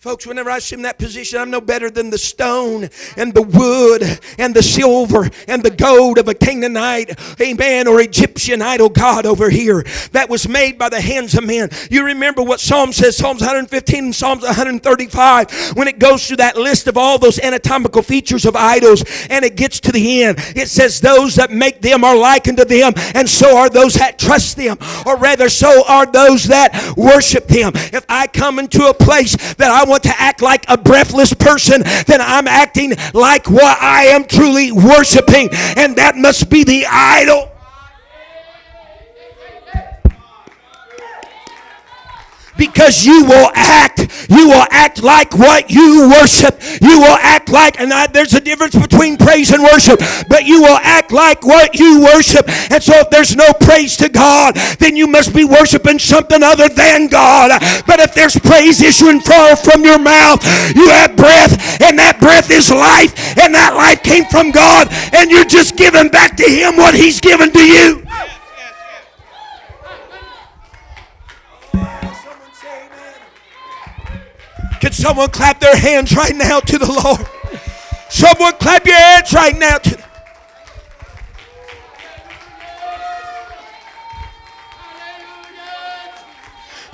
Folks, 0.00 0.28
whenever 0.28 0.48
I 0.48 0.60
in 0.70 0.82
that 0.82 0.96
position, 0.96 1.40
I'm 1.40 1.50
no 1.50 1.60
better 1.60 1.90
than 1.90 2.10
the 2.10 2.18
stone 2.18 2.88
and 3.16 3.34
the 3.34 3.42
wood 3.42 4.20
and 4.38 4.54
the 4.54 4.62
silver 4.62 5.28
and 5.48 5.60
the 5.60 5.72
gold 5.72 6.18
of 6.18 6.28
a 6.28 6.34
Canaanite, 6.34 7.18
amen, 7.40 7.88
or 7.88 8.00
Egyptian 8.00 8.62
idol 8.62 8.90
god 8.90 9.26
over 9.26 9.50
here 9.50 9.84
that 10.12 10.28
was 10.28 10.48
made 10.48 10.78
by 10.78 10.88
the 10.88 11.00
hands 11.00 11.34
of 11.34 11.44
men. 11.44 11.70
You 11.90 12.04
remember 12.04 12.44
what 12.44 12.60
Psalm 12.60 12.92
says, 12.92 13.16
Psalms 13.16 13.40
115 13.40 14.04
and 14.04 14.14
Psalms 14.14 14.44
135, 14.44 15.76
when 15.76 15.88
it 15.88 15.98
goes 15.98 16.28
through 16.28 16.36
that 16.36 16.56
list 16.56 16.86
of 16.86 16.96
all 16.96 17.18
those 17.18 17.40
anatomical 17.40 18.02
features 18.02 18.44
of 18.44 18.54
idols 18.54 19.02
and 19.30 19.44
it 19.44 19.56
gets 19.56 19.80
to 19.80 19.90
the 19.90 20.22
end. 20.22 20.38
It 20.54 20.68
says, 20.68 21.00
Those 21.00 21.34
that 21.36 21.50
make 21.50 21.80
them 21.80 22.04
are 22.04 22.16
likened 22.16 22.58
to 22.58 22.64
them, 22.64 22.92
and 23.16 23.28
so 23.28 23.56
are 23.56 23.68
those 23.68 23.94
that 23.94 24.16
trust 24.16 24.56
them, 24.56 24.78
or 25.06 25.16
rather, 25.16 25.48
so 25.48 25.84
are 25.88 26.06
those 26.06 26.44
that 26.44 26.94
worship 26.96 27.48
them. 27.48 27.72
If 27.74 28.04
I 28.08 28.28
come 28.28 28.60
into 28.60 28.84
a 28.86 28.94
place 28.94 29.34
that 29.54 29.72
I 29.72 29.87
want 29.88 30.04
to 30.04 30.14
act 30.20 30.42
like 30.42 30.64
a 30.68 30.76
breathless 30.76 31.32
person, 31.34 31.82
then 32.06 32.20
I'm 32.20 32.46
acting 32.46 32.94
like 33.14 33.50
what 33.50 33.80
I 33.80 34.06
am 34.06 34.24
truly 34.24 34.72
worshiping. 34.72 35.48
And 35.76 35.96
that 35.96 36.16
must 36.16 36.50
be 36.50 36.64
the 36.64 36.86
idol. 36.86 37.50
Because 42.58 43.06
you 43.06 43.24
will 43.24 43.50
act. 43.54 44.00
You 44.28 44.48
will 44.48 44.66
act 44.70 45.02
like 45.02 45.38
what 45.38 45.70
you 45.70 46.10
worship. 46.10 46.60
You 46.82 46.98
will 46.98 47.16
act 47.22 47.48
like, 47.48 47.80
and 47.80 47.92
I, 47.92 48.08
there's 48.08 48.34
a 48.34 48.40
difference 48.40 48.74
between 48.74 49.16
praise 49.16 49.52
and 49.52 49.62
worship, 49.62 50.00
but 50.28 50.44
you 50.44 50.60
will 50.62 50.78
act 50.82 51.12
like 51.12 51.46
what 51.46 51.78
you 51.78 52.02
worship. 52.02 52.48
And 52.70 52.82
so 52.82 52.98
if 52.98 53.10
there's 53.10 53.36
no 53.36 53.52
praise 53.60 53.96
to 53.98 54.08
God, 54.08 54.56
then 54.78 54.96
you 54.96 55.06
must 55.06 55.34
be 55.34 55.44
worshiping 55.44 55.98
something 55.98 56.42
other 56.42 56.68
than 56.68 57.06
God. 57.06 57.52
But 57.86 58.00
if 58.00 58.14
there's 58.14 58.38
praise 58.38 58.82
issuing 58.82 59.20
from 59.20 59.84
your 59.84 59.98
mouth, 59.98 60.42
you 60.74 60.88
have 60.88 61.14
breath, 61.16 61.80
and 61.80 61.98
that 61.98 62.18
breath 62.18 62.50
is 62.50 62.70
life, 62.70 63.14
and 63.38 63.54
that 63.54 63.74
life 63.76 64.02
came 64.02 64.24
from 64.24 64.50
God, 64.50 64.88
and 65.14 65.30
you're 65.30 65.44
just 65.44 65.76
giving 65.76 66.08
back 66.08 66.36
to 66.36 66.44
Him 66.44 66.76
what 66.76 66.94
He's 66.94 67.20
given 67.20 67.52
to 67.52 67.60
you. 67.60 68.07
Can 74.88 74.94
someone 74.94 75.28
clap 75.28 75.60
their 75.60 75.76
hands 75.76 76.16
right 76.16 76.34
now 76.34 76.60
to 76.60 76.78
the 76.78 76.90
Lord? 76.90 77.20
Someone 78.08 78.54
clap 78.54 78.86
your 78.86 78.96
hands 78.96 79.34
right 79.34 79.54
now 79.54 79.76
to 79.76 79.98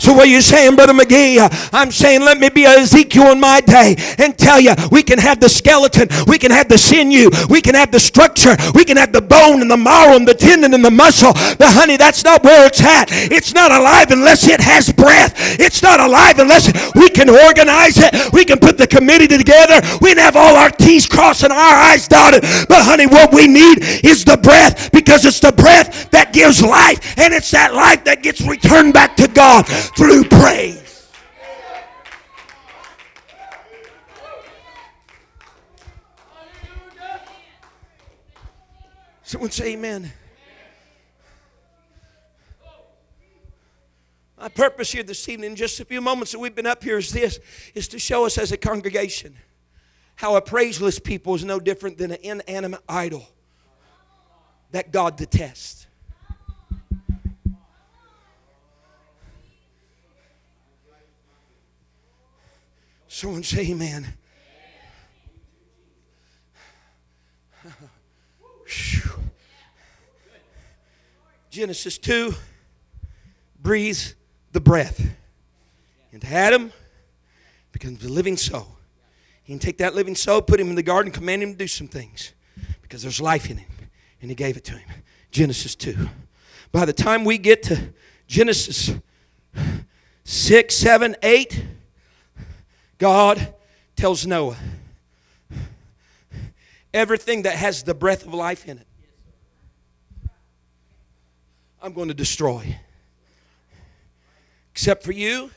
So 0.05 0.12
what 0.12 0.29
you 0.29 0.43
saying, 0.43 0.77
Brother 0.77 0.93
McGee? 0.93 1.40
I'm 1.73 1.90
saying 1.90 2.21
let 2.21 2.38
me 2.38 2.51
be 2.51 2.67
Ezekiel 2.67 3.33
in 3.33 3.40
my 3.40 3.62
day 3.62 3.97
and 4.19 4.37
tell 4.37 4.61
you 4.61 4.75
we 4.93 5.03
can 5.03 5.19
have 5.19 5.40
the 5.40 5.49
skeleton, 5.49 6.09
we 6.27 6.37
can 6.37 6.51
have 6.51 6.69
the 6.69 6.77
sinew, 6.77 7.31
we 7.49 7.62
can 7.62 7.75
have 7.75 7.90
the 7.90 7.99
structure, 7.99 8.55
we 8.75 8.85
can 8.85 8.99
have 8.99 9.12
the 9.12 9.23
bone 9.23 9.62
and 9.62 9.71
the 9.71 9.79
marrow 9.79 10.14
and 10.14 10.29
the 10.29 10.35
tendon 10.35 10.75
and 10.75 10.85
the 10.85 10.90
muscle. 10.90 11.33
But 11.33 11.73
honey, 11.73 11.97
that's 11.97 12.23
not 12.23 12.45
where 12.45 12.67
it's 12.67 12.83
at. 12.83 13.09
It's 13.11 13.55
not 13.55 13.73
alive 13.73 14.11
unless 14.11 14.47
it 14.47 14.61
has 14.61 14.93
breath. 14.93 15.33
It's 15.59 15.83
not 15.83 16.01
alive 16.01 16.38
unless 16.38 16.69
we 16.95 17.09
can 17.09 17.31
organize 17.31 17.97
it. 17.97 18.31
We 18.35 18.45
can 18.45 18.59
put 18.59 18.77
the 18.77 18.87
committee 18.87 19.27
together. 19.27 19.81
We 20.03 20.11
can 20.11 20.19
have 20.19 20.37
all 20.37 20.55
our 20.55 20.69
T's 20.69 21.07
crossed 21.07 21.45
and 21.45 21.53
our 21.53 21.75
I's 21.97 22.07
dotted. 22.09 22.43
But 22.69 22.85
honey, 22.85 23.07
what 23.07 23.33
we 23.33 23.47
need 23.47 23.79
is 24.05 24.23
the 24.23 24.37
breath 24.37 24.93
because 24.93 25.25
it's 25.25 25.40
the 25.40 25.53
breath 25.53 26.11
that 26.11 26.35
gives 26.35 26.62
life 26.62 27.19
and 27.19 27.33
it's 27.33 27.51
that 27.53 27.73
life 27.73 28.05
that 28.05 28.23
gets 28.23 28.43
returned 28.43 28.93
back 28.93 29.17
to 29.17 29.29
God 29.29 29.64
through 29.97 30.25
praise. 30.25 31.11
Someone 39.23 39.51
say 39.51 39.73
amen. 39.73 40.13
My 44.39 44.49
purpose 44.49 44.93
here 44.93 45.03
this 45.03 45.27
evening, 45.29 45.51
in 45.51 45.57
just 45.57 45.81
a 45.81 45.85
few 45.85 46.01
moments 46.01 46.33
that 46.33 46.39
we've 46.39 46.55
been 46.55 46.67
up 46.67 46.85
here, 46.85 46.99
is 46.99 47.11
this 47.11 47.41
is 47.75 47.89
to 47.89 47.99
show 47.99 48.27
us 48.27 48.37
as 48.37 48.53
a 48.53 48.57
congregation 48.57 49.35
how 50.17 50.37
a 50.37 50.43
praiseless 50.43 51.03
people 51.03 51.35
is 51.35 51.45
no 51.45 51.59
different 51.59 51.99
than 51.99 52.13
an 52.13 52.19
inanimate 52.23 52.83
idol 52.89 53.27
that 54.71 54.93
God 54.93 55.17
detests. 55.17 55.87
Someone 63.25 63.43
say 63.43 63.71
amen. 63.71 64.07
Genesis 71.51 71.97
2 71.97 72.35
breathes 73.63 74.15
the 74.53 74.61
breath 74.61 75.01
into 76.13 76.27
Adam, 76.27 76.71
becomes 77.73 78.05
a 78.05 78.11
living 78.11 78.37
soul. 78.37 78.77
He 79.43 79.55
can 79.55 79.59
take 79.59 79.79
that 79.79 79.95
living 79.95 80.17
soul, 80.17 80.43
put 80.43 80.61
him 80.61 80.69
in 80.69 80.75
the 80.75 80.83
garden, 80.83 81.11
command 81.11 81.43
him 81.43 81.53
to 81.53 81.57
do 81.57 81.67
some 81.67 81.89
things 81.89 82.35
because 82.83 83.01
there's 83.01 83.23
life 83.23 83.51
in 83.51 83.57
him, 83.57 83.71
and 84.21 84.31
he 84.31 84.35
gave 84.35 84.59
it 84.59 84.65
to 84.65 84.73
him. 84.73 84.87
Genesis 85.31 85.75
2. 85.75 86.11
By 86.73 86.85
the 86.85 86.93
time 86.93 87.25
we 87.25 87.39
get 87.39 87.63
to 87.63 87.95
Genesis 88.27 88.93
6, 90.25 90.77
7, 90.77 91.17
8, 91.23 91.65
God 92.99 93.55
tells 93.97 94.27
Noah 94.27 94.57
everything 96.93 97.43
that 97.43 97.57
has 97.57 97.83
the 97.83 97.95
breath 97.95 98.25
of 98.25 98.33
life 98.33 98.67
in 98.67 98.79
it, 98.79 98.87
I'm 101.83 101.93
going 101.93 102.09
to 102.09 102.15
destroy. 102.15 102.79
Except 104.73 105.03
for 105.03 105.13
you, 105.13 105.51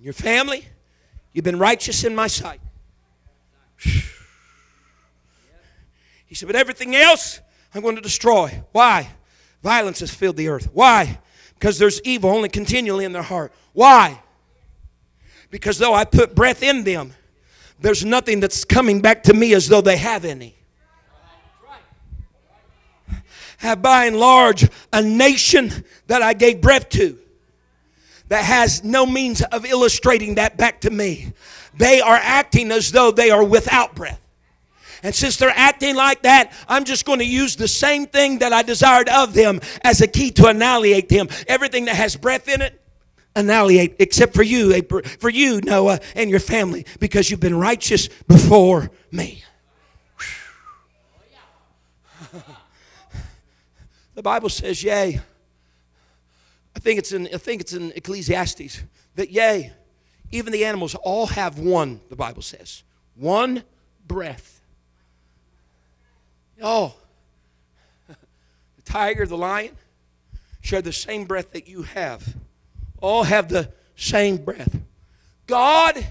your 0.00 0.12
family, 0.12 0.66
you've 1.32 1.44
been 1.44 1.58
righteous 1.58 2.04
in 2.04 2.14
my 2.14 2.28
sight. 2.28 2.60
He 6.26 6.34
said, 6.34 6.46
But 6.46 6.56
everything 6.56 6.94
else 6.94 7.40
I'm 7.74 7.82
going 7.82 7.96
to 7.96 8.02
destroy. 8.02 8.62
Why? 8.72 9.10
Violence 9.62 10.00
has 10.00 10.14
filled 10.14 10.36
the 10.36 10.48
earth. 10.48 10.68
Why? 10.72 11.18
Because 11.54 11.78
there's 11.78 12.00
evil 12.02 12.30
only 12.30 12.48
continually 12.48 13.04
in 13.04 13.12
their 13.12 13.22
heart. 13.22 13.52
Why? 13.72 14.22
Because 15.50 15.78
though 15.78 15.94
I 15.94 16.04
put 16.04 16.34
breath 16.34 16.62
in 16.62 16.84
them, 16.84 17.14
there's 17.80 18.04
nothing 18.04 18.40
that's 18.40 18.64
coming 18.64 19.00
back 19.00 19.22
to 19.24 19.34
me 19.34 19.54
as 19.54 19.68
though 19.68 19.80
they 19.80 19.96
have 19.96 20.24
any. 20.24 20.54
Have 23.58 23.82
by 23.82 24.04
and 24.06 24.16
large 24.16 24.68
a 24.92 25.02
nation 25.02 25.84
that 26.06 26.22
I 26.22 26.32
gave 26.32 26.60
breath 26.60 26.88
to 26.90 27.18
that 28.28 28.44
has 28.44 28.84
no 28.84 29.06
means 29.06 29.42
of 29.42 29.64
illustrating 29.64 30.36
that 30.36 30.56
back 30.56 30.82
to 30.82 30.90
me. 30.90 31.32
They 31.76 32.00
are 32.00 32.18
acting 32.20 32.70
as 32.70 32.92
though 32.92 33.10
they 33.10 33.30
are 33.30 33.42
without 33.42 33.94
breath. 33.94 34.20
And 35.02 35.14
since 35.14 35.36
they're 35.36 35.52
acting 35.54 35.94
like 35.94 36.22
that, 36.22 36.52
I'm 36.68 36.84
just 36.84 37.04
going 37.04 37.20
to 37.20 37.24
use 37.24 37.56
the 37.56 37.68
same 37.68 38.06
thing 38.06 38.38
that 38.38 38.52
I 38.52 38.62
desired 38.62 39.08
of 39.08 39.32
them 39.32 39.60
as 39.82 40.00
a 40.00 40.08
key 40.08 40.30
to 40.32 40.46
annihilate 40.46 41.08
them. 41.08 41.28
Everything 41.46 41.84
that 41.86 41.94
has 41.94 42.16
breath 42.16 42.48
in 42.48 42.60
it, 42.62 42.80
annihilate, 43.38 43.94
except 44.00 44.34
for 44.34 44.42
you, 44.42 44.72
eh, 44.72 44.82
for 45.20 45.30
you, 45.30 45.60
Noah, 45.60 46.00
and 46.14 46.28
your 46.28 46.40
family, 46.40 46.84
because 46.98 47.30
you've 47.30 47.40
been 47.40 47.58
righteous 47.58 48.08
before 48.26 48.90
me. 49.10 49.44
the 54.14 54.22
Bible 54.22 54.48
says, 54.48 54.82
yea. 54.82 55.20
I 56.76 56.80
think 56.80 56.98
it's 56.98 57.12
in 57.12 57.28
I 57.34 57.38
think 57.38 57.60
it's 57.60 57.72
in 57.72 57.92
Ecclesiastes 57.96 58.82
that 59.16 59.30
yea, 59.30 59.72
even 60.30 60.52
the 60.52 60.64
animals 60.64 60.94
all 60.94 61.26
have 61.26 61.58
one, 61.58 62.00
the 62.08 62.16
Bible 62.16 62.42
says. 62.42 62.82
One 63.16 63.64
breath. 64.06 64.60
Oh, 66.62 66.94
the 68.08 68.82
tiger, 68.84 69.26
the 69.26 69.36
lion, 69.36 69.76
share 70.60 70.82
the 70.82 70.92
same 70.92 71.24
breath 71.24 71.52
that 71.52 71.68
you 71.68 71.82
have. 71.82 72.36
All 73.00 73.24
have 73.24 73.48
the 73.48 73.70
same 73.96 74.36
breath. 74.36 74.76
God 75.46 76.06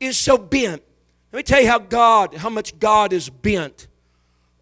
is 0.00 0.16
so 0.16 0.38
bent. 0.38 0.82
Let 1.32 1.38
me 1.38 1.42
tell 1.42 1.60
you 1.60 1.68
how 1.68 1.78
God, 1.78 2.34
how 2.34 2.50
much 2.50 2.78
God 2.78 3.12
is 3.12 3.28
bent 3.28 3.86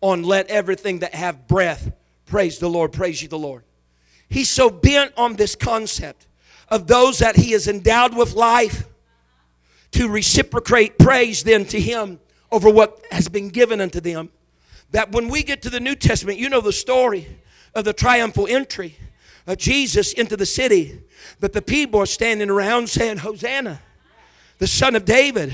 on 0.01 0.23
let 0.23 0.49
everything 0.49 1.01
that 1.01 1.15
have 1.15 1.47
breath 1.47 1.93
praise 2.27 2.59
the 2.59 2.71
Lord, 2.71 2.93
praise 2.93 3.23
you 3.23 3.29
the 3.29 3.39
Lord. 3.39 3.65
He's 4.29 4.49
so 4.49 4.71
bent 4.71 5.13
on 5.17 5.35
this 5.35 5.57
concept 5.57 6.27
of 6.69 6.87
those 6.87 7.19
that 7.19 7.37
he 7.37 7.53
has 7.53 7.67
endowed 7.67 8.17
with 8.17 8.35
life 8.35 8.85
to 9.93 10.09
reciprocate 10.09 10.99
praise 10.99 11.43
then 11.43 11.65
to 11.67 11.81
him 11.81 12.21
over 12.53 12.71
what 12.71 13.05
has 13.11 13.29
been 13.29 13.49
given 13.49 13.81
unto 13.81 14.01
them 14.01 14.31
that 14.93 15.13
when 15.13 15.29
we 15.29 15.43
get 15.43 15.63
to 15.63 15.71
the 15.71 15.81
New 15.81 15.95
Testament, 15.95 16.39
you 16.39 16.49
know 16.49 16.61
the 16.61 16.73
story 16.73 17.27
of 17.75 17.85
the 17.85 17.93
triumphal 17.93 18.47
entry 18.49 18.97
of 19.47 19.59
Jesus 19.59 20.13
into 20.13 20.37
the 20.37 20.47
city, 20.47 21.01
that 21.41 21.53
the 21.53 21.63
people 21.63 22.01
are 22.01 22.07
standing 22.07 22.51
around 22.51 22.89
saying, 22.89 23.19
Hosanna, 23.19 23.81
the 24.59 24.67
son 24.67 24.95
of 24.95 25.05
David, 25.05 25.53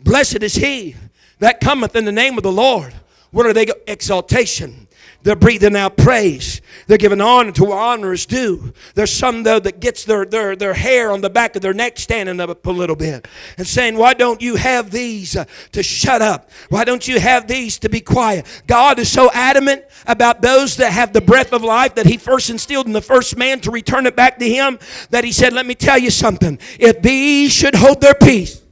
blessed 0.00 0.42
is 0.42 0.54
he 0.54 0.96
that 1.38 1.60
cometh 1.60 1.96
in 1.96 2.04
the 2.04 2.12
name 2.12 2.36
of 2.36 2.42
the 2.42 2.52
Lord. 2.52 2.94
What 3.30 3.46
are 3.46 3.52
they? 3.52 3.66
Exaltation. 3.86 4.88
They're 5.22 5.36
breathing 5.36 5.76
out 5.76 5.98
praise. 5.98 6.62
They're 6.86 6.96
giving 6.96 7.20
honor 7.20 7.52
to 7.52 7.64
what 7.64 7.78
honor 7.78 8.12
is 8.12 8.24
due. 8.24 8.72
There's 8.94 9.12
some 9.12 9.42
though 9.42 9.60
that 9.60 9.78
gets 9.78 10.04
their, 10.04 10.24
their, 10.24 10.56
their 10.56 10.72
hair 10.72 11.12
on 11.12 11.20
the 11.20 11.28
back 11.28 11.56
of 11.56 11.62
their 11.62 11.74
neck 11.74 11.98
standing 11.98 12.40
up 12.40 12.66
a 12.66 12.70
little 12.70 12.96
bit 12.96 13.28
and 13.58 13.66
saying, 13.66 13.98
Why 13.98 14.14
don't 14.14 14.40
you 14.40 14.56
have 14.56 14.90
these 14.90 15.36
uh, 15.36 15.44
to 15.72 15.82
shut 15.82 16.22
up? 16.22 16.50
Why 16.70 16.84
don't 16.84 17.06
you 17.06 17.20
have 17.20 17.46
these 17.46 17.78
to 17.80 17.90
be 17.90 18.00
quiet? 18.00 18.46
God 18.66 18.98
is 18.98 19.12
so 19.12 19.30
adamant 19.32 19.84
about 20.06 20.40
those 20.40 20.76
that 20.78 20.92
have 20.92 21.12
the 21.12 21.20
breath 21.20 21.52
of 21.52 21.62
life 21.62 21.96
that 21.96 22.06
He 22.06 22.16
first 22.16 22.48
instilled 22.48 22.86
in 22.86 22.94
the 22.94 23.02
first 23.02 23.36
man 23.36 23.60
to 23.60 23.70
return 23.70 24.06
it 24.06 24.16
back 24.16 24.38
to 24.38 24.48
Him 24.48 24.78
that 25.10 25.24
He 25.24 25.32
said, 25.32 25.52
Let 25.52 25.66
me 25.66 25.74
tell 25.74 25.98
you 25.98 26.10
something. 26.10 26.58
If 26.78 27.02
these 27.02 27.52
should 27.52 27.74
hold 27.74 28.00
their 28.00 28.14
peace, 28.14 28.62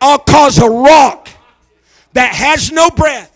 I'll 0.00 0.18
cause 0.18 0.58
a 0.58 0.68
rock 0.68 1.28
that 2.14 2.34
has 2.34 2.72
no 2.72 2.90
breath 2.90 3.35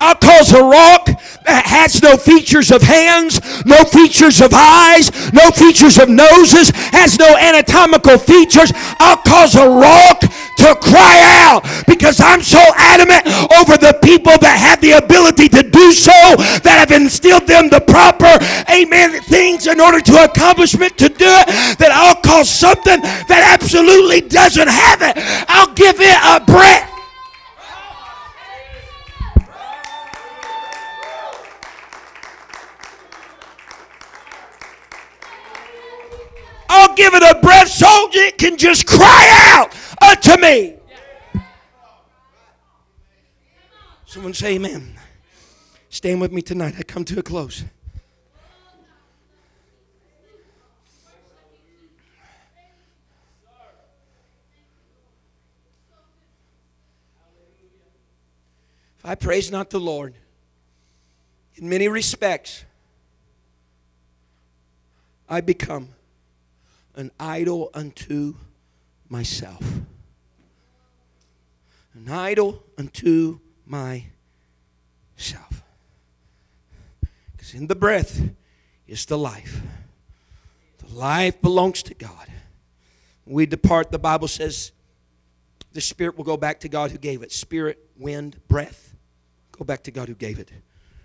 I'll 0.00 0.14
cause 0.14 0.52
a 0.52 0.62
rock 0.62 1.06
that 1.44 1.66
has 1.66 2.02
no 2.02 2.16
features 2.16 2.70
of 2.70 2.82
hands, 2.82 3.40
no 3.64 3.82
features 3.84 4.40
of 4.40 4.52
eyes, 4.54 5.10
no 5.32 5.50
features 5.50 5.98
of 5.98 6.08
noses, 6.08 6.70
has 6.94 7.18
no 7.18 7.36
anatomical 7.36 8.18
features. 8.18 8.72
I'll 9.00 9.16
cause 9.18 9.56
a 9.56 9.68
rock 9.68 10.20
to 10.58 10.74
cry 10.76 11.18
out 11.46 11.64
because 11.86 12.20
I'm 12.20 12.42
so 12.42 12.60
adamant 12.76 13.26
over 13.58 13.76
the 13.76 13.98
people 14.02 14.36
that 14.38 14.58
have 14.58 14.80
the 14.80 14.92
ability 14.92 15.48
to 15.50 15.62
do 15.62 15.92
so, 15.92 16.12
that 16.62 16.76
have 16.78 16.90
instilled 16.90 17.46
them 17.46 17.68
the 17.68 17.80
proper, 17.80 18.30
amen, 18.70 19.20
things 19.22 19.66
in 19.66 19.80
order 19.80 20.00
to 20.00 20.24
accomplishment 20.24 20.96
to 20.98 21.08
do 21.08 21.26
it, 21.26 21.78
that 21.78 21.90
I'll 21.92 22.20
cause 22.22 22.50
something 22.50 23.00
that 23.00 23.58
absolutely 23.58 24.20
doesn't 24.22 24.68
have 24.68 25.02
it. 25.02 25.14
I'll 25.48 25.74
give 25.74 26.00
it 26.00 26.18
a 26.22 26.44
breath. 26.44 26.94
I'll 36.70 36.94
give 36.94 37.14
it 37.14 37.22
a 37.22 37.40
breath 37.40 37.68
so 37.68 38.07
it 38.18 38.38
can 38.38 38.56
just 38.56 38.86
cry 38.86 39.54
out 39.54 39.74
unto 40.02 40.40
me. 40.40 40.74
Someone 44.06 44.34
say 44.34 44.54
amen. 44.54 44.98
Stand 45.90 46.20
with 46.20 46.32
me 46.32 46.42
tonight. 46.42 46.74
I 46.78 46.82
come 46.82 47.04
to 47.04 47.18
a 47.18 47.22
close. 47.22 47.64
If 58.98 59.04
I 59.04 59.14
praise 59.14 59.50
not 59.50 59.70
the 59.70 59.78
Lord, 59.78 60.14
in 61.56 61.68
many 61.68 61.88
respects, 61.88 62.64
I 65.28 65.40
become 65.40 65.90
an 66.98 67.12
idol 67.20 67.70
unto 67.74 68.34
myself. 69.08 69.62
An 71.94 72.08
idol 72.10 72.64
unto 72.76 73.38
myself. 73.64 74.02
Because 77.32 77.54
in 77.54 77.68
the 77.68 77.76
breath 77.76 78.20
is 78.88 79.06
the 79.06 79.16
life. 79.16 79.62
The 80.78 80.92
life 80.92 81.40
belongs 81.40 81.84
to 81.84 81.94
God. 81.94 82.26
When 83.24 83.36
we 83.36 83.46
depart, 83.46 83.92
the 83.92 84.00
Bible 84.00 84.26
says 84.26 84.72
the 85.72 85.80
spirit 85.80 86.16
will 86.16 86.24
go 86.24 86.36
back 86.36 86.58
to 86.60 86.68
God 86.68 86.90
who 86.90 86.98
gave 86.98 87.22
it. 87.22 87.30
Spirit, 87.30 87.78
wind, 87.96 88.40
breath, 88.48 88.92
go 89.52 89.64
back 89.64 89.84
to 89.84 89.92
God 89.92 90.08
who 90.08 90.16
gave 90.16 90.40
it. 90.40 90.50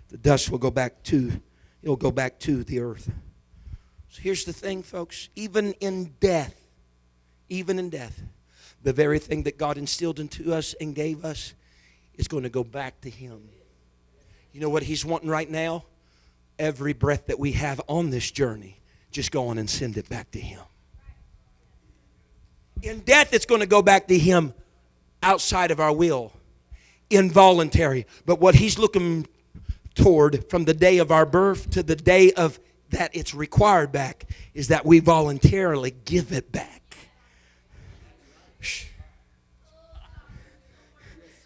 The 0.08 0.18
dust 0.18 0.50
will 0.50 0.58
go 0.58 0.72
back 0.72 1.04
to, 1.04 1.40
it'll 1.82 1.94
go 1.94 2.10
back 2.10 2.40
to 2.40 2.64
the 2.64 2.80
earth. 2.80 3.12
So 4.14 4.22
here's 4.22 4.44
the 4.44 4.52
thing, 4.52 4.84
folks. 4.84 5.28
Even 5.34 5.72
in 5.80 6.14
death, 6.20 6.54
even 7.48 7.80
in 7.80 7.90
death, 7.90 8.22
the 8.84 8.92
very 8.92 9.18
thing 9.18 9.42
that 9.42 9.58
God 9.58 9.76
instilled 9.76 10.20
into 10.20 10.54
us 10.54 10.72
and 10.80 10.94
gave 10.94 11.24
us 11.24 11.52
is 12.14 12.28
going 12.28 12.44
to 12.44 12.48
go 12.48 12.62
back 12.62 13.00
to 13.00 13.10
Him. 13.10 13.48
You 14.52 14.60
know 14.60 14.68
what 14.68 14.84
He's 14.84 15.04
wanting 15.04 15.28
right 15.28 15.50
now? 15.50 15.84
Every 16.60 16.92
breath 16.92 17.26
that 17.26 17.40
we 17.40 17.52
have 17.52 17.80
on 17.88 18.10
this 18.10 18.30
journey, 18.30 18.76
just 19.10 19.32
go 19.32 19.48
on 19.48 19.58
and 19.58 19.68
send 19.68 19.96
it 19.96 20.08
back 20.08 20.30
to 20.30 20.38
Him. 20.38 20.60
In 22.82 23.00
death, 23.00 23.34
it's 23.34 23.46
going 23.46 23.62
to 23.62 23.66
go 23.66 23.82
back 23.82 24.06
to 24.06 24.16
Him 24.16 24.54
outside 25.24 25.72
of 25.72 25.80
our 25.80 25.92
will, 25.92 26.32
involuntary. 27.10 28.06
But 28.26 28.38
what 28.38 28.54
He's 28.54 28.78
looking 28.78 29.26
toward 29.96 30.48
from 30.48 30.66
the 30.66 30.74
day 30.74 30.98
of 30.98 31.10
our 31.10 31.26
birth 31.26 31.68
to 31.70 31.82
the 31.82 31.96
day 31.96 32.30
of 32.30 32.60
that 32.94 33.10
it's 33.14 33.34
required 33.34 33.92
back 33.92 34.24
is 34.54 34.68
that 34.68 34.86
we 34.86 35.00
voluntarily 35.00 35.92
give 36.04 36.32
it 36.32 36.50
back. 36.50 36.96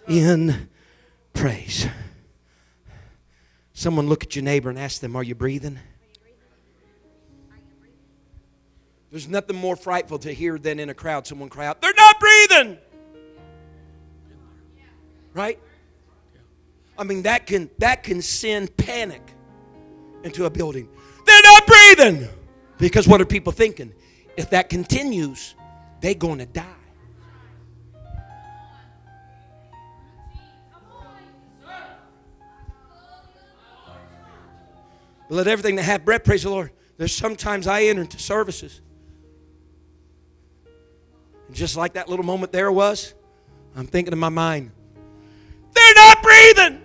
In 0.07 0.69
praise. 1.33 1.89
Someone 3.73 4.09
look 4.09 4.25
at 4.25 4.37
your 4.37 4.43
neighbor 4.43 4.71
and 4.71 4.79
ask 4.79 5.01
them, 5.01 5.17
Are 5.17 5.23
you 5.23 5.35
breathing? 5.35 5.79
There's 9.11 9.29
nothing 9.29 9.57
more 9.57 9.77
frightful 9.77 10.19
to 10.21 10.33
hear 10.33 10.59
than 10.59 10.79
in 10.79 10.91
a 10.91 10.95
crowd 10.95 11.27
someone 11.27 11.49
cry 11.49 11.67
out, 11.67 11.81
They're 11.81 11.95
not 11.95 12.21
breathing! 12.21 12.79
Right? 15.35 15.59
I 16.99 17.05
mean, 17.05 17.23
that 17.23 17.47
can, 17.47 17.71
that 17.79 18.03
can 18.03 18.21
send 18.21 18.77
panic 18.77 19.23
into 20.25 20.45
a 20.45 20.51
building. 20.51 20.89
They're 21.29 21.43
not 21.43 21.67
breathing! 21.67 22.29
Because 22.79 23.07
what 23.07 23.21
are 23.21 23.27
people 23.27 23.53
thinking? 23.53 23.93
If 24.37 24.51
that 24.51 24.71
continues, 24.71 25.55
they're 26.01 26.15
going 26.15 26.39
to 26.39 26.47
die. 26.47 26.65
Let 35.29 35.47
everything 35.47 35.77
that 35.77 35.83
have 35.83 36.07
breath 36.07 36.25
praise 36.25 36.45
the 36.45 36.51
Lord. 36.51 36.71
There's 36.97 37.15
sometimes 37.15 37.67
I 37.67 37.83
enter 37.83 38.01
into 38.01 38.19
services. 38.19 38.81
And 41.47 41.55
just 41.55 41.77
like 41.77 41.93
that 41.93 42.09
little 42.09 42.25
moment 42.25 42.53
there 42.53 42.73
was, 42.73 43.13
I'm 43.77 43.87
thinking 43.87 44.13
in 44.13 44.19
my 44.19 44.31
mind, 44.31 44.71
they're 45.75 45.95
not 45.95 46.23
breathing. 46.23 46.81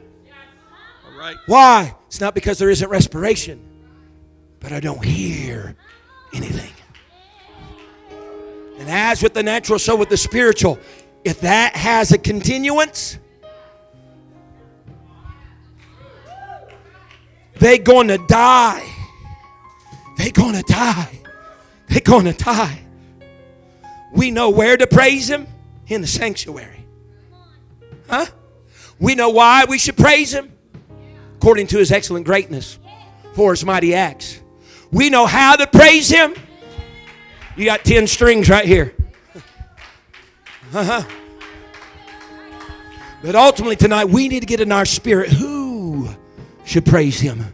All 1.05 1.17
right. 1.17 1.37
Why? 1.45 1.95
It's 2.07 2.19
not 2.19 2.35
because 2.35 2.59
there 2.59 2.69
isn't 2.69 2.89
respiration, 2.89 3.61
but 4.63 4.71
I 4.71 4.79
don't 4.79 5.03
hear 5.03 5.75
anything. 6.33 6.71
And 8.79 8.89
as 8.89 9.21
with 9.21 9.33
the 9.33 9.43
natural, 9.43 9.77
so 9.77 9.95
with 9.95 10.09
the 10.09 10.17
spiritual. 10.17 10.79
If 11.23 11.41
that 11.41 11.75
has 11.75 12.11
a 12.11 12.17
continuance, 12.17 13.19
they're 17.55 17.77
going 17.77 18.07
to 18.07 18.17
die. 18.27 18.89
They're 20.17 20.31
going 20.31 20.55
to 20.55 20.63
die. 20.63 21.19
They're 21.89 22.01
going 22.01 22.25
to 22.25 22.33
die. 22.33 22.81
We 24.13 24.31
know 24.31 24.49
where 24.49 24.77
to 24.77 24.87
praise 24.87 25.29
him 25.29 25.45
in 25.87 26.01
the 26.01 26.07
sanctuary. 26.07 26.85
Huh? 28.09 28.25
We 28.99 29.15
know 29.15 29.29
why 29.29 29.65
we 29.65 29.77
should 29.77 29.97
praise 29.97 30.33
him 30.33 30.53
according 31.35 31.67
to 31.67 31.77
his 31.77 31.91
excellent 31.91 32.25
greatness 32.25 32.79
for 33.33 33.51
his 33.51 33.65
mighty 33.65 33.93
acts. 33.93 34.42
We 34.93 35.09
know 35.09 35.25
how 35.25 35.55
to 35.55 35.65
praise 35.65 36.07
him. 36.07 36.35
You 37.57 37.65
got 37.65 37.83
10 37.83 38.07
strings 38.07 38.49
right 38.49 38.65
here. 38.65 38.93
Uh-huh. 40.75 41.03
But 43.21 43.35
ultimately 43.35 43.75
tonight 43.75 44.05
we 44.05 44.27
need 44.27 44.39
to 44.39 44.47
get 44.47 44.59
in 44.59 44.71
our 44.71 44.85
spirit 44.85 45.29
who 45.29 46.09
should 46.65 46.83
praise 46.83 47.19
him. 47.19 47.45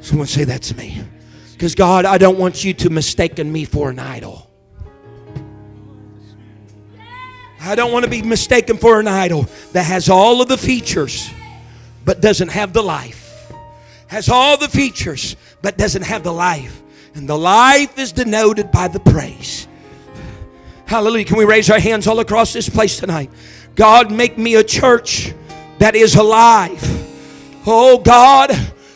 Someone 0.00 0.26
say 0.26 0.44
that 0.44 0.62
to 0.62 0.74
me. 0.74 1.02
Because 1.52 1.74
God, 1.74 2.06
I 2.06 2.16
don't 2.16 2.38
want 2.38 2.64
you 2.64 2.72
to 2.72 2.88
mistaken 2.88 3.52
me 3.52 3.66
for 3.66 3.90
an 3.90 3.98
idol. 3.98 4.50
I 7.60 7.74
don't 7.74 7.92
want 7.92 8.06
to 8.06 8.10
be 8.10 8.22
mistaken 8.22 8.78
for 8.78 8.98
an 8.98 9.08
idol 9.08 9.46
that 9.72 9.84
has 9.84 10.08
all 10.08 10.40
of 10.40 10.48
the 10.48 10.56
features 10.56 11.30
but 12.06 12.22
doesn't 12.22 12.48
have 12.48 12.72
the 12.72 12.82
life. 12.82 13.52
Has 14.06 14.30
all 14.30 14.56
the 14.56 14.68
features 14.68 15.36
but 15.62 15.76
doesn't 15.76 16.02
have 16.02 16.22
the 16.22 16.32
life. 16.32 16.82
And 17.14 17.28
the 17.28 17.38
life 17.38 17.98
is 17.98 18.12
denoted 18.12 18.70
by 18.70 18.88
the 18.88 19.00
praise. 19.00 19.66
Hallelujah. 20.86 21.24
Can 21.24 21.36
we 21.36 21.44
raise 21.44 21.70
our 21.70 21.80
hands 21.80 22.06
all 22.06 22.20
across 22.20 22.52
this 22.52 22.68
place 22.68 22.98
tonight? 22.98 23.30
God, 23.74 24.10
make 24.10 24.38
me 24.38 24.54
a 24.54 24.64
church 24.64 25.34
that 25.78 25.94
is 25.94 26.16
alive. 26.16 26.82
Oh 27.66 27.98
God, 27.98 28.50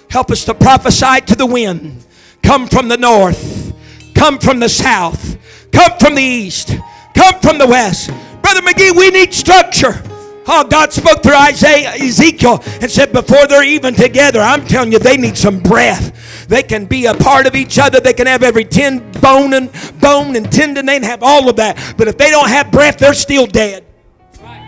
help 0.08 0.30
us 0.30 0.44
to 0.46 0.54
prophesy 0.54 1.20
to 1.26 1.34
the 1.34 1.46
wind. 1.46 2.04
Come 2.42 2.66
from 2.66 2.88
the 2.88 2.96
north, 2.96 3.72
come 4.14 4.38
from 4.38 4.58
the 4.58 4.68
south, 4.68 5.38
come 5.70 5.98
from 5.98 6.14
the 6.14 6.22
east, 6.22 6.74
come 7.14 7.38
from 7.40 7.58
the 7.58 7.66
west. 7.66 8.10
Brother 8.42 8.62
McGee, 8.62 8.96
we 8.96 9.10
need 9.10 9.32
structure. 9.32 10.02
Oh, 10.46 10.64
God 10.64 10.92
spoke 10.92 11.22
through 11.22 11.36
Isaiah, 11.36 11.92
Ezekiel 11.94 12.62
and 12.80 12.90
said, 12.90 13.12
before 13.12 13.46
they're 13.46 13.64
even 13.64 13.94
together, 13.94 14.40
I'm 14.40 14.66
telling 14.66 14.90
you, 14.90 14.98
they 14.98 15.16
need 15.16 15.36
some 15.38 15.60
breath. 15.60 16.46
They 16.48 16.62
can 16.62 16.86
be 16.86 17.06
a 17.06 17.14
part 17.14 17.46
of 17.46 17.54
each 17.54 17.78
other. 17.78 18.00
They 18.00 18.12
can 18.12 18.26
have 18.26 18.42
every 18.42 18.64
ten 18.64 19.12
bone 19.20 19.54
and 19.54 19.70
bone 20.00 20.34
and 20.34 20.50
tendon. 20.50 20.86
They 20.86 20.96
can 20.98 21.04
have 21.04 21.22
all 21.22 21.48
of 21.48 21.56
that. 21.56 21.94
But 21.96 22.08
if 22.08 22.18
they 22.18 22.30
don't 22.30 22.48
have 22.48 22.72
breath, 22.72 22.98
they're 22.98 23.14
still 23.14 23.46
dead. 23.46 23.84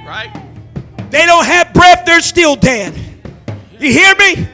Right. 0.07 0.31
They 1.11 1.27
don't 1.27 1.45
have 1.45 1.72
breath, 1.72 2.05
they're 2.05 2.20
still 2.20 2.57
dead. 2.57 2.95
You 3.79 3.93
hear 3.93 4.14
me? 4.16 4.49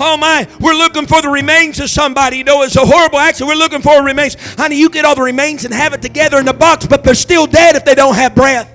Oh 0.00 0.16
my, 0.16 0.48
we're 0.58 0.74
looking 0.74 1.06
for 1.06 1.22
the 1.22 1.28
remains 1.28 1.78
of 1.80 1.90
somebody. 1.90 2.38
You 2.38 2.44
know, 2.44 2.62
it's 2.62 2.76
a 2.76 2.84
horrible 2.84 3.18
accident. 3.18 3.48
We're 3.48 3.58
looking 3.58 3.82
for 3.82 4.02
remains. 4.02 4.36
Honey, 4.56 4.76
you 4.76 4.88
get 4.90 5.04
all 5.04 5.14
the 5.14 5.22
remains 5.22 5.64
and 5.64 5.72
have 5.72 5.92
it 5.92 6.02
together 6.02 6.38
in 6.38 6.48
a 6.48 6.52
box, 6.52 6.86
but 6.86 7.04
they're 7.04 7.14
still 7.14 7.46
dead 7.46 7.76
if 7.76 7.84
they 7.84 7.94
don't 7.94 8.14
have 8.14 8.34
breath. 8.34 8.68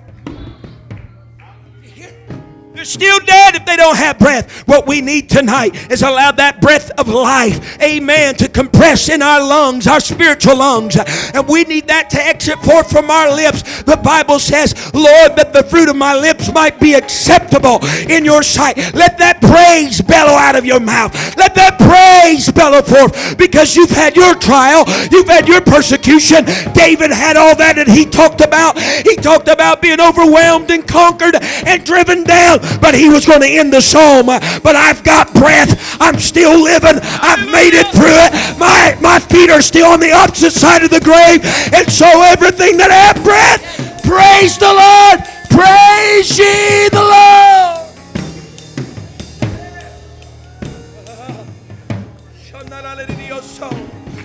They're 2.77 2.85
still 2.85 3.19
dead 3.21 3.55
if 3.55 3.65
they 3.65 3.75
don't 3.75 3.97
have 3.97 4.19
breath. 4.19 4.67
What 4.67 4.85
we 4.85 5.01
need 5.01 5.31
tonight 5.31 5.91
is 5.91 6.03
allow 6.03 6.31
that 6.33 6.61
breath 6.61 6.91
of 6.99 7.07
life, 7.07 7.81
amen, 7.81 8.35
to 8.35 8.47
compress 8.47 9.09
in 9.09 9.23
our 9.23 9.41
lungs, 9.41 9.87
our 9.87 9.99
spiritual 9.99 10.57
lungs. 10.57 10.95
And 10.95 11.47
we 11.47 11.63
need 11.63 11.87
that 11.87 12.11
to 12.11 12.21
exit 12.21 12.59
forth 12.59 12.91
from 12.91 13.09
our 13.09 13.33
lips. 13.33 13.81
The 13.81 13.97
Bible 13.97 14.37
says, 14.37 14.75
Lord, 14.93 15.35
that 15.37 15.53
the 15.53 15.63
fruit 15.63 15.89
of 15.89 15.95
my 15.95 16.13
lips 16.15 16.53
might 16.53 16.79
be 16.79 16.93
acceptable 16.93 17.79
in 18.07 18.23
your 18.23 18.43
sight. 18.43 18.77
Let 18.93 19.17
that 19.17 19.41
praise 19.41 19.99
bellow 19.99 20.37
out 20.37 20.55
of 20.55 20.63
your 20.63 20.79
mouth. 20.79 21.15
Let 21.35 21.55
that 21.55 21.79
praise 21.81 22.51
bellow 22.51 22.83
forth 22.83 23.39
because 23.39 23.75
you've 23.75 23.89
had 23.89 24.15
your 24.15 24.35
trial, 24.35 24.83
you've 25.09 25.27
had 25.27 25.47
your 25.47 25.61
persecution. 25.61 26.45
David 26.75 27.09
had 27.09 27.37
all 27.37 27.55
that 27.55 27.79
and 27.79 27.89
he 27.89 28.05
talked 28.05 28.41
about. 28.41 28.79
He 28.79 29.15
talked 29.15 29.47
about 29.47 29.81
being 29.81 29.99
overwhelmed 29.99 30.69
and 30.69 30.87
conquered 30.87 31.37
and 31.65 31.83
driven 31.83 32.23
down 32.23 32.66
but 32.81 32.95
he 32.95 33.09
was 33.09 33.25
going 33.25 33.41
to 33.41 33.47
end 33.47 33.73
the 33.73 33.81
psalm. 33.81 34.27
But 34.27 34.75
I've 34.75 35.03
got 35.03 35.33
breath. 35.33 35.97
I'm 35.99 36.19
still 36.19 36.61
living. 36.61 36.99
I've 37.01 37.45
made 37.51 37.73
it 37.73 37.87
through 37.93 38.17
it. 38.27 38.31
My, 38.59 38.97
my 39.01 39.19
feet 39.19 39.49
are 39.49 39.61
still 39.61 39.87
on 39.87 39.99
the 39.99 40.11
opposite 40.11 40.53
side 40.53 40.83
of 40.83 40.89
the 40.89 41.01
grave. 41.01 41.43
And 41.73 41.91
so 41.91 42.07
everything 42.23 42.77
that 42.77 42.91
I 42.91 43.13
have 43.13 43.23
breath, 43.23 43.61
praise 44.03 44.57
the 44.57 44.71
Lord. 44.71 45.19
Praise 45.49 46.37
ye 46.37 46.89
the 46.89 47.01
Lord. 47.01 47.77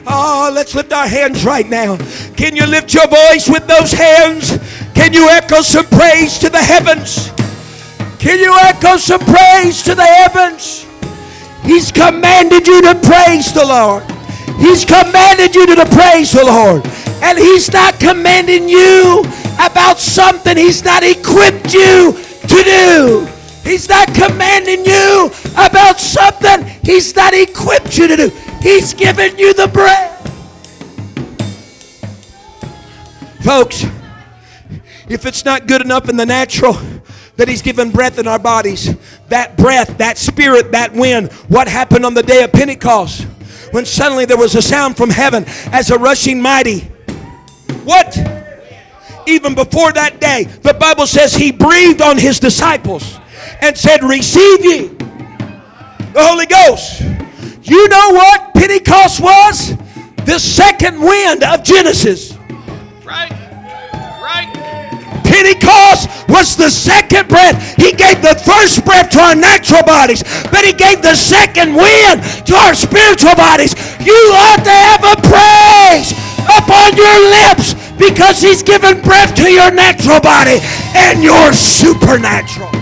Oh, 0.05 0.51
let's 0.53 0.74
lift 0.74 0.93
our 0.93 1.07
hands 1.07 1.45
right 1.45 1.68
now. 1.68 1.97
Can 2.36 2.57
you 2.57 2.66
lift 2.66 2.93
your 2.93 3.07
voice 3.07 3.49
with 3.49 3.66
those 3.66 3.93
hands? 3.93 4.59
Can 4.95 5.12
you 5.14 5.28
echo 5.30 5.62
some 5.62 5.86
praise 5.86 6.38
to 6.40 6.51
the 6.51 6.59
heavens? 6.59 7.30
Can 8.23 8.39
you 8.39 8.57
echo 8.62 8.99
some 8.99 9.18
praise 9.18 9.83
to 9.83 9.97
the 9.97 10.05
heavens? 10.05 10.87
He's 11.64 11.91
commanded 11.91 12.68
you 12.68 12.81
to 12.83 12.95
praise 12.95 13.53
the 13.53 13.66
Lord. 13.66 14.05
He's 14.61 14.85
commanded 14.85 15.57
you 15.57 15.66
to 15.66 15.85
praise 15.87 16.31
the 16.31 16.45
Lord. 16.45 16.87
And 17.20 17.37
He's 17.37 17.73
not 17.73 17.99
commanding 17.99 18.68
you 18.68 19.25
about 19.55 19.99
something 19.99 20.57
He's 20.57 20.85
not 20.85 21.03
equipped 21.03 21.75
you 21.75 22.12
to 22.43 22.62
do. 22.62 23.29
He's 23.64 23.89
not 23.89 24.07
commanding 24.14 24.85
you 24.87 25.29
about 25.55 25.99
something 25.99 26.64
He's 26.85 27.16
not 27.16 27.35
equipped 27.35 27.99
you 27.99 28.07
to 28.07 28.16
do. 28.16 28.29
He's 28.61 28.95
given 28.95 29.37
you 29.37 29.53
the 29.53 29.66
bread. 29.66 30.11
Folks, 33.43 33.85
if 35.09 35.27
it's 35.27 35.45
not 35.45 35.66
good 35.66 35.81
enough 35.81 36.09
in 36.09 36.16
the 36.16 36.27
natural, 36.27 36.77
that 37.37 37.49
He's 37.49 37.62
given 37.62 37.91
breath 37.91 38.18
in 38.18 38.26
our 38.26 38.39
bodies. 38.39 38.95
That 39.28 39.57
breath, 39.57 39.99
that 39.99 40.18
spirit, 40.18 40.72
that 40.72 40.93
wind. 40.93 41.33
What 41.49 41.68
happened 41.68 42.05
on 42.05 42.14
the 42.14 42.22
day 42.22 42.43
of 42.45 42.53
Pentecost? 42.53 43.22
When 43.72 43.87
suddenly 43.87 44.26
there 44.26 44.37
was 44.37 44.55
a 44.55 44.62
sound 44.62 44.97
from 44.97 45.11
heaven 45.11 45.45
as 45.72 45.91
a 45.91 45.99
rushing 45.99 46.41
mighty. 46.41 46.80
What? 47.85 48.16
Even 49.26 49.55
before 49.55 49.93
that 49.93 50.20
day, 50.20 50.45
the 50.62 50.74
Bible 50.74 51.07
says 51.07 51.35
He 51.35 51.53
breathed 51.53 52.03
on 52.03 52.18
His 52.18 52.39
disciples 52.39 53.18
and 53.61 53.76
said, 53.76 54.03
Receive 54.03 54.64
ye 54.64 54.89
the 56.12 56.22
Holy 56.22 56.47
Ghost. 56.47 57.01
You 57.62 57.89
know 57.89 58.11
what 58.11 58.55
Pentecost 58.55 59.20
was? 59.20 59.76
The 60.26 60.39
second 60.39 61.01
wind 61.01 61.43
of 61.43 61.62
Genesis. 61.64 62.32
Pentecost 65.43 66.09
was 66.28 66.57
the 66.57 66.70
second 66.70 67.26
breath. 67.26 67.74
He 67.74 67.90
gave 67.90 68.22
the 68.22 68.38
first 68.47 68.84
breath 68.84 69.11
to 69.11 69.18
our 69.18 69.34
natural 69.34 69.82
bodies, 69.82 70.22
but 70.55 70.64
He 70.64 70.72
gave 70.72 71.03
the 71.03 71.16
second 71.16 71.74
wind 71.74 72.22
to 72.47 72.55
our 72.55 72.74
spiritual 72.74 73.34
bodies. 73.34 73.74
You 73.99 74.14
ought 74.14 74.62
to 74.62 74.70
have 74.70 75.03
a 75.03 75.16
praise 75.26 76.14
upon 76.47 76.95
your 76.95 77.18
lips 77.43 77.74
because 77.99 78.40
He's 78.40 78.62
given 78.62 79.03
breath 79.03 79.34
to 79.34 79.51
your 79.51 79.72
natural 79.72 80.20
body 80.20 80.61
and 80.95 81.24
your 81.24 81.53
supernatural. 81.53 82.82